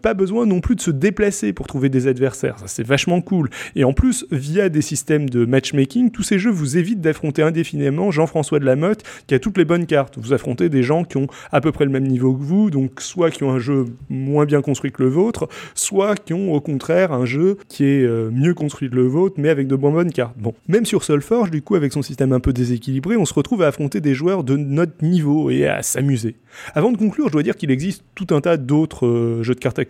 pas 0.02 0.14
besoin 0.14 0.29
non 0.32 0.62
plus 0.62 0.76
de 0.76 0.82
se 0.82 0.92
déplacer 0.92 1.54
pour 1.54 1.68
trouver 1.68 1.90
des 1.90 2.08
adversaires. 2.08 2.58
Ça, 2.60 2.68
c'est 2.68 2.86
vachement 2.86 3.22
cool. 3.22 3.50
Et 3.76 3.84
en 3.84 3.94
plus, 3.94 4.26
via 4.32 4.70
des 4.70 4.82
systèmes 4.82 5.30
de 5.30 5.46
matchmaking, 5.46 6.12
tous 6.12 6.24
ces 6.24 6.40
jeux 6.40 6.52
vous 6.52 6.78
évitent 6.78 7.02
d'affronter 7.02 7.42
indéfiniment 7.42 8.12
Jean-François 8.12 8.60
de 8.60 8.66
la 8.66 8.76
Motte 8.76 9.04
qui 9.28 9.36
a 9.36 9.40
toutes 9.40 9.58
les 9.58 9.66
bonnes 9.66 9.86
cartes. 9.86 10.18
Vous 10.18 10.34
affrontez 10.34 10.70
des 10.70 10.84
gens 10.84 11.04
qui 11.04 11.18
ont 11.18 11.28
à 11.52 11.62
peu 11.62 11.72
près 11.72 11.86
le 11.86 11.92
même 11.92 12.08
niveau 12.08 12.34
que 12.34 12.44
vous, 12.44 12.70
donc 12.70 13.02
soit 13.02 13.32
qui 13.32 13.44
ont 13.44 13.52
un 13.52 13.60
jeu 13.60 13.86
moins 14.10 14.46
bien 14.46 14.62
construit 14.62 14.92
que 14.92 15.04
le 15.04 15.10
vôtre, 15.10 15.48
soit 15.76 16.16
qui 16.16 16.34
ont 16.34 16.54
au 16.54 16.62
contraire 16.62 17.12
un 17.12 17.26
jeu 17.26 17.58
qui 17.68 17.86
est 17.86 18.04
euh, 18.04 18.30
mieux 18.32 18.54
construit 18.54 18.90
que 18.90 18.96
le 18.96 19.08
vôtre, 19.08 19.36
mais 19.38 19.50
avec 19.50 19.68
de 19.68 19.76
bonnes, 19.76 20.12
cartes. 20.12 20.38
Bon, 20.38 20.54
même 20.68 20.86
sur 20.86 21.04
Solforge, 21.04 21.52
du 21.52 21.62
coup, 21.62 21.76
avec 21.76 21.94
son 21.94 22.02
système 22.02 22.32
un 22.32 22.40
peu 22.40 22.54
déséquilibré, 22.54 23.18
on 23.18 23.26
se 23.26 23.34
retrouve 23.34 23.64
à 23.64 23.68
affronter 23.68 24.02
des 24.02 24.14
joueurs 24.14 24.44
de 24.44 24.56
notre 24.56 25.04
niveau 25.04 25.50
et 25.50 25.68
à 25.68 25.82
s'amuser. 25.82 26.36
Avant 26.74 26.92
de 26.92 26.98
conclure, 26.98 27.28
je 27.28 27.34
dois 27.34 27.44
dire 27.44 27.56
qu'il 27.56 27.72
existe 27.72 28.04
tout 28.16 28.28
un 28.32 28.42
tas 28.42 28.58
d'autres 28.58 29.06
euh, 29.06 29.44
jeux 29.44 29.56
de 29.56 29.60
cartes 29.60 29.80
à 29.80 29.86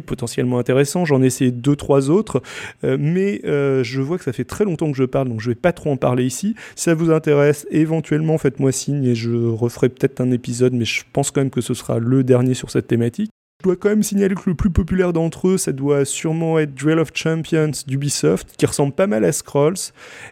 potentiellement 0.00 0.58
intéressants. 0.58 1.04
J'en 1.04 1.22
ai 1.22 1.26
essayé 1.26 1.50
deux, 1.50 1.76
trois 1.76 2.10
autres, 2.10 2.42
euh, 2.84 2.96
mais 2.98 3.40
euh, 3.44 3.82
je 3.82 4.00
vois 4.00 4.18
que 4.18 4.24
ça 4.24 4.32
fait 4.32 4.44
très 4.44 4.64
longtemps 4.64 4.90
que 4.90 4.96
je 4.96 5.04
parle, 5.04 5.28
donc 5.28 5.40
je 5.40 5.50
vais 5.50 5.56
pas 5.56 5.72
trop 5.72 5.90
en 5.90 5.96
parler 5.96 6.24
ici. 6.24 6.54
Si 6.76 6.84
ça 6.84 6.94
vous 6.94 7.10
intéresse, 7.10 7.66
éventuellement 7.70 8.38
faites-moi 8.38 8.72
signe 8.72 9.04
et 9.04 9.14
je 9.14 9.30
referai 9.30 9.88
peut-être 9.88 10.20
un 10.20 10.30
épisode, 10.30 10.72
mais 10.72 10.84
je 10.84 11.02
pense 11.12 11.30
quand 11.30 11.40
même 11.40 11.50
que 11.50 11.60
ce 11.60 11.74
sera 11.74 11.98
le 11.98 12.24
dernier 12.24 12.54
sur 12.54 12.70
cette 12.70 12.86
thématique. 12.86 13.30
Je 13.62 13.68
dois 13.68 13.76
quand 13.76 13.90
même 13.90 14.02
signaler 14.02 14.34
que 14.34 14.50
le 14.50 14.56
plus 14.56 14.70
populaire 14.70 15.12
d'entre 15.12 15.46
eux, 15.46 15.56
ça 15.56 15.70
doit 15.70 16.04
sûrement 16.04 16.58
être 16.58 16.74
Duel 16.74 16.98
of 16.98 17.10
Champions 17.14 17.70
d'Ubisoft, 17.86 18.56
qui 18.58 18.66
ressemble 18.66 18.92
pas 18.92 19.06
mal 19.06 19.24
à 19.24 19.30
Scrolls, 19.30 19.76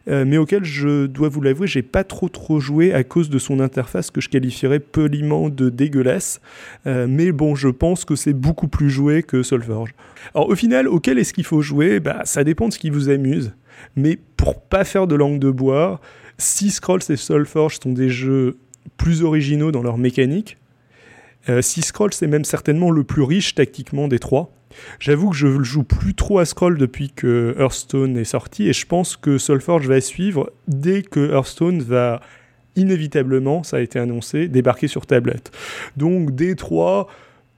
euh, 0.08 0.24
mais 0.26 0.36
auquel 0.36 0.64
je 0.64 1.06
dois 1.06 1.28
vous 1.28 1.40
l'avouer, 1.40 1.68
j'ai 1.68 1.82
pas 1.82 2.02
trop 2.02 2.28
trop 2.28 2.58
joué 2.58 2.92
à 2.92 3.04
cause 3.04 3.30
de 3.30 3.38
son 3.38 3.60
interface 3.60 4.10
que 4.10 4.20
je 4.20 4.30
qualifierais 4.30 4.80
poliment 4.80 5.48
de 5.48 5.70
dégueulasse. 5.70 6.40
Euh, 6.88 7.06
mais 7.08 7.30
bon, 7.30 7.54
je 7.54 7.68
pense 7.68 8.04
que 8.04 8.16
c'est 8.16 8.32
beaucoup 8.32 8.66
plus 8.66 8.90
joué 8.90 9.22
que 9.22 9.44
Solforge. 9.44 9.94
Alors 10.34 10.48
au 10.48 10.56
final, 10.56 10.88
auquel 10.88 11.16
est-ce 11.16 11.32
qu'il 11.32 11.44
faut 11.44 11.62
jouer? 11.62 12.00
Bah 12.00 12.22
ça 12.24 12.42
dépend 12.42 12.66
de 12.66 12.72
ce 12.72 12.80
qui 12.80 12.90
vous 12.90 13.10
amuse. 13.10 13.52
Mais 13.94 14.18
pour 14.36 14.60
pas 14.60 14.82
faire 14.82 15.06
de 15.06 15.14
langue 15.14 15.38
de 15.38 15.52
bois, 15.52 16.00
si 16.36 16.72
Scrolls 16.72 17.02
et 17.08 17.16
Solforge 17.16 17.78
sont 17.80 17.92
des 17.92 18.08
jeux 18.08 18.56
plus 18.96 19.22
originaux 19.22 19.70
dans 19.70 19.82
leur 19.82 19.98
mécanique, 19.98 20.56
euh, 21.48 21.62
si 21.62 21.82
Scroll, 21.82 22.12
c'est 22.12 22.26
même 22.26 22.44
certainement 22.44 22.90
le 22.90 23.04
plus 23.04 23.22
riche 23.22 23.54
tactiquement 23.54 24.08
des 24.08 24.18
trois. 24.18 24.52
J'avoue 24.98 25.30
que 25.30 25.36
je 25.36 25.46
ne 25.46 25.64
joue 25.64 25.82
plus 25.82 26.14
trop 26.14 26.38
à 26.38 26.44
Scroll 26.44 26.78
depuis 26.78 27.10
que 27.10 27.56
Hearthstone 27.58 28.16
est 28.16 28.24
sorti 28.24 28.68
et 28.68 28.72
je 28.72 28.86
pense 28.86 29.16
que 29.16 29.38
Soulforge 29.38 29.88
va 29.88 30.00
suivre 30.00 30.52
dès 30.68 31.02
que 31.02 31.32
Hearthstone 31.32 31.82
va 31.82 32.20
inévitablement, 32.76 33.62
ça 33.62 33.78
a 33.78 33.80
été 33.80 33.98
annoncé, 33.98 34.48
débarquer 34.48 34.86
sur 34.86 35.06
tablette. 35.06 35.50
Donc 35.96 36.30
D3, 36.30 37.08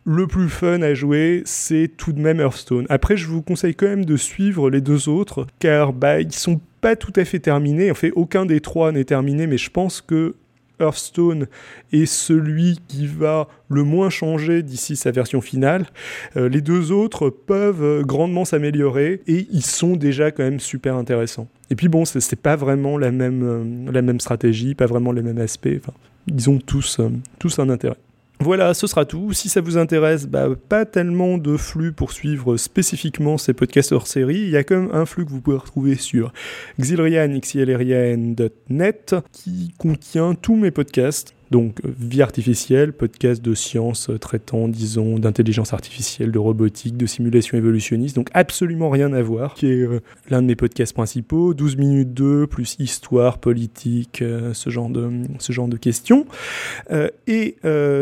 le 0.05 0.27
plus 0.27 0.49
fun 0.49 0.83
à 0.83 0.95
jouer, 0.95 1.43
c'est 1.45 1.91
tout 1.97 2.13
de 2.13 2.21
même 2.21 2.41
Hearthstone. 2.41 2.87
Après, 2.89 3.17
je 3.17 3.29
vous 3.29 3.43
conseille 3.43 3.75
quand 3.75 3.87
même 3.87 4.05
de 4.05 4.17
suivre 4.17 4.71
les 4.71 4.81
deux 4.81 5.09
autres, 5.09 5.47
car 5.59 5.93
bah, 5.93 6.21
ils 6.21 6.33
sont 6.33 6.61
pas 6.81 6.97
tout 6.97 7.13
à 7.17 7.25
fait 7.25 7.39
terminés. 7.39 7.91
En 7.91 7.95
fait, 7.95 8.13
aucun 8.17 8.47
des 8.47 8.61
trois 8.61 8.91
n'est 8.91 9.05
terminé, 9.05 9.47
mais 9.47 9.59
je 9.59 9.71
pense 9.71 10.01
que 10.01 10.35
Hearthstone 10.81 11.47
est 11.93 12.07
celui 12.07 12.79
qui 12.89 13.07
va 13.07 13.49
le 13.69 13.83
moins 13.85 14.11
changer 14.11 14.63
d'ici 14.63 14.97
sa 14.97 15.11
version 15.11 15.41
finale. 15.41 15.87
Euh, 16.37 16.49
les 16.49 16.61
deux 16.61 16.93
autres 16.93 17.31
peuvent 17.31 17.83
euh, 17.83 18.03
grandement 18.03 18.45
s'améliorer 18.45 19.23
et 19.27 19.47
ils 19.51 19.65
sont 19.65 19.97
déjà 19.97 20.31
quand 20.31 20.43
même 20.43 20.61
super 20.61 20.97
intéressants. 20.97 21.49
Et 21.71 21.77
puis 21.77 21.89
bon, 21.89 22.05
c'est 22.05 22.37
pas 22.37 22.57
vraiment 22.57 22.99
la 22.99 23.11
même, 23.11 23.43
euh, 23.43 23.93
la 23.93 24.03
même 24.03 24.21
stratégie, 24.21 24.75
pas 24.75 24.87
vraiment 24.87 25.13
les 25.13 25.23
mêmes 25.23 25.39
aspects. 25.39 25.69
Ils 26.27 26.51
ont 26.51 26.59
tous, 26.59 27.01
tous 27.39 27.59
un 27.59 27.69
intérêt. 27.69 27.97
Voilà, 28.43 28.75
ce 28.75 28.89
sera 28.89 29.05
tout. 29.05 29.33
Si 29.33 29.49
ça 29.49 29.61
vous 29.61 29.77
intéresse, 29.77 30.27
bah, 30.27 30.49
pas 30.69 30.85
tellement 30.85 31.39
de 31.39 31.57
flux 31.57 31.93
pour 31.93 32.11
suivre 32.11 32.57
spécifiquement 32.57 33.39
ces 33.39 33.53
podcasts 33.53 33.93
hors 33.93 34.09
série. 34.09 34.41
Il 34.41 34.51
y 34.51 34.57
a 34.57 34.65
quand 34.65 34.81
même 34.81 34.91
un 34.93 35.07
flux 35.07 35.25
que 35.25 35.31
vous 35.31 35.41
pouvez 35.41 35.59
retrouver 35.59 35.95
sur 35.95 36.33
xilrian.net 36.81 37.15
qui 39.31 39.73
contient 39.79 40.35
tous 40.35 40.57
mes 40.57 40.73
podcasts 40.73 41.35
donc, 41.53 41.81
vie 41.85 42.23
artificielle, 42.23 42.95
podcast 42.95 43.43
de 43.43 43.55
science 43.55 44.11
traitant, 44.21 44.69
disons, 44.69 45.19
d'intelligence 45.19 45.75
artificielle, 45.75 46.33
de 46.33 46.39
robotique, 46.39 46.97
de 46.97 47.05
simulation 47.05 47.59
évolutionniste, 47.59 48.17
donc 48.17 48.31
absolument 48.33 48.89
rien 48.89 49.13
à 49.13 49.21
voir, 49.21 49.53
qui 49.55 49.67
est 49.67 49.83
euh, 49.83 50.01
l'un 50.31 50.41
de 50.41 50.47
mes 50.47 50.57
podcasts 50.57 50.95
principaux, 50.95 51.53
12 51.53 51.77
minutes 51.77 52.15
2, 52.15 52.47
plus 52.47 52.77
histoire, 52.79 53.37
politique, 53.37 54.23
euh, 54.23 54.55
ce, 54.55 54.71
genre 54.71 54.89
de, 54.89 55.11
ce 55.39 55.53
genre 55.53 55.69
de 55.69 55.77
questions. 55.77 56.25
Euh, 56.91 57.11
et 57.27 57.57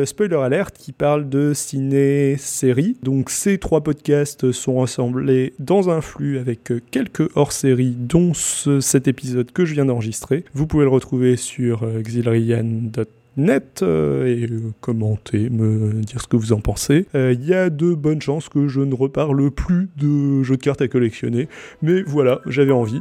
spoiler 0.05 0.37
alert, 0.37 0.77
qui 0.79 0.93
parle 0.93 1.29
de 1.29 1.53
ciné-série. 1.53 2.99
Donc, 3.03 3.31
ces 3.31 3.59
trois 3.59 3.83
podcasts 3.83 4.53
sont 4.53 4.79
rassemblés 4.79 5.55
dans 5.59 5.91
un 5.91 6.01
flux 6.01 6.39
avec 6.39 6.73
quelques 6.93 7.29
hors-séries, 7.35 7.97
dont 7.99 8.33
cet 8.33 9.09
épisode 9.09 9.51
que 9.51 9.65
je 9.65 9.75
viens 9.75 9.87
d'enregistrer. 9.87 10.45
Vous 10.55 10.69
pouvez 10.69 10.85
le 10.85 10.91
retrouver 10.91 11.37
sur 11.37 11.85
xilrian.net 12.01 13.09
net 13.41 13.83
euh, 13.83 14.27
et 14.27 14.49
commenter, 14.81 15.51
me 15.51 16.03
dire 16.03 16.21
ce 16.21 16.29
que 16.29 16.37
vous 16.37 16.53
en 16.53 16.61
pensez. 16.61 17.07
Euh, 17.15 17.33
il 17.33 17.45
y 17.45 17.55
a 17.55 17.71
de 17.71 17.95
bonnes 17.95 18.23
chances 18.23 18.49
que 18.49 18.69
je 18.69 18.81
ne 18.81 18.95
reparle 18.95 19.51
plus 19.51 19.89
de 19.97 20.43
jeux 20.43 20.57
de 20.57 20.63
cartes 20.63 20.83
à 20.83 20.89
collectionner, 20.89 21.49
mais 21.83 22.03
voilà, 22.03 22.41
j'avais 22.47 22.73
envie. 22.73 23.01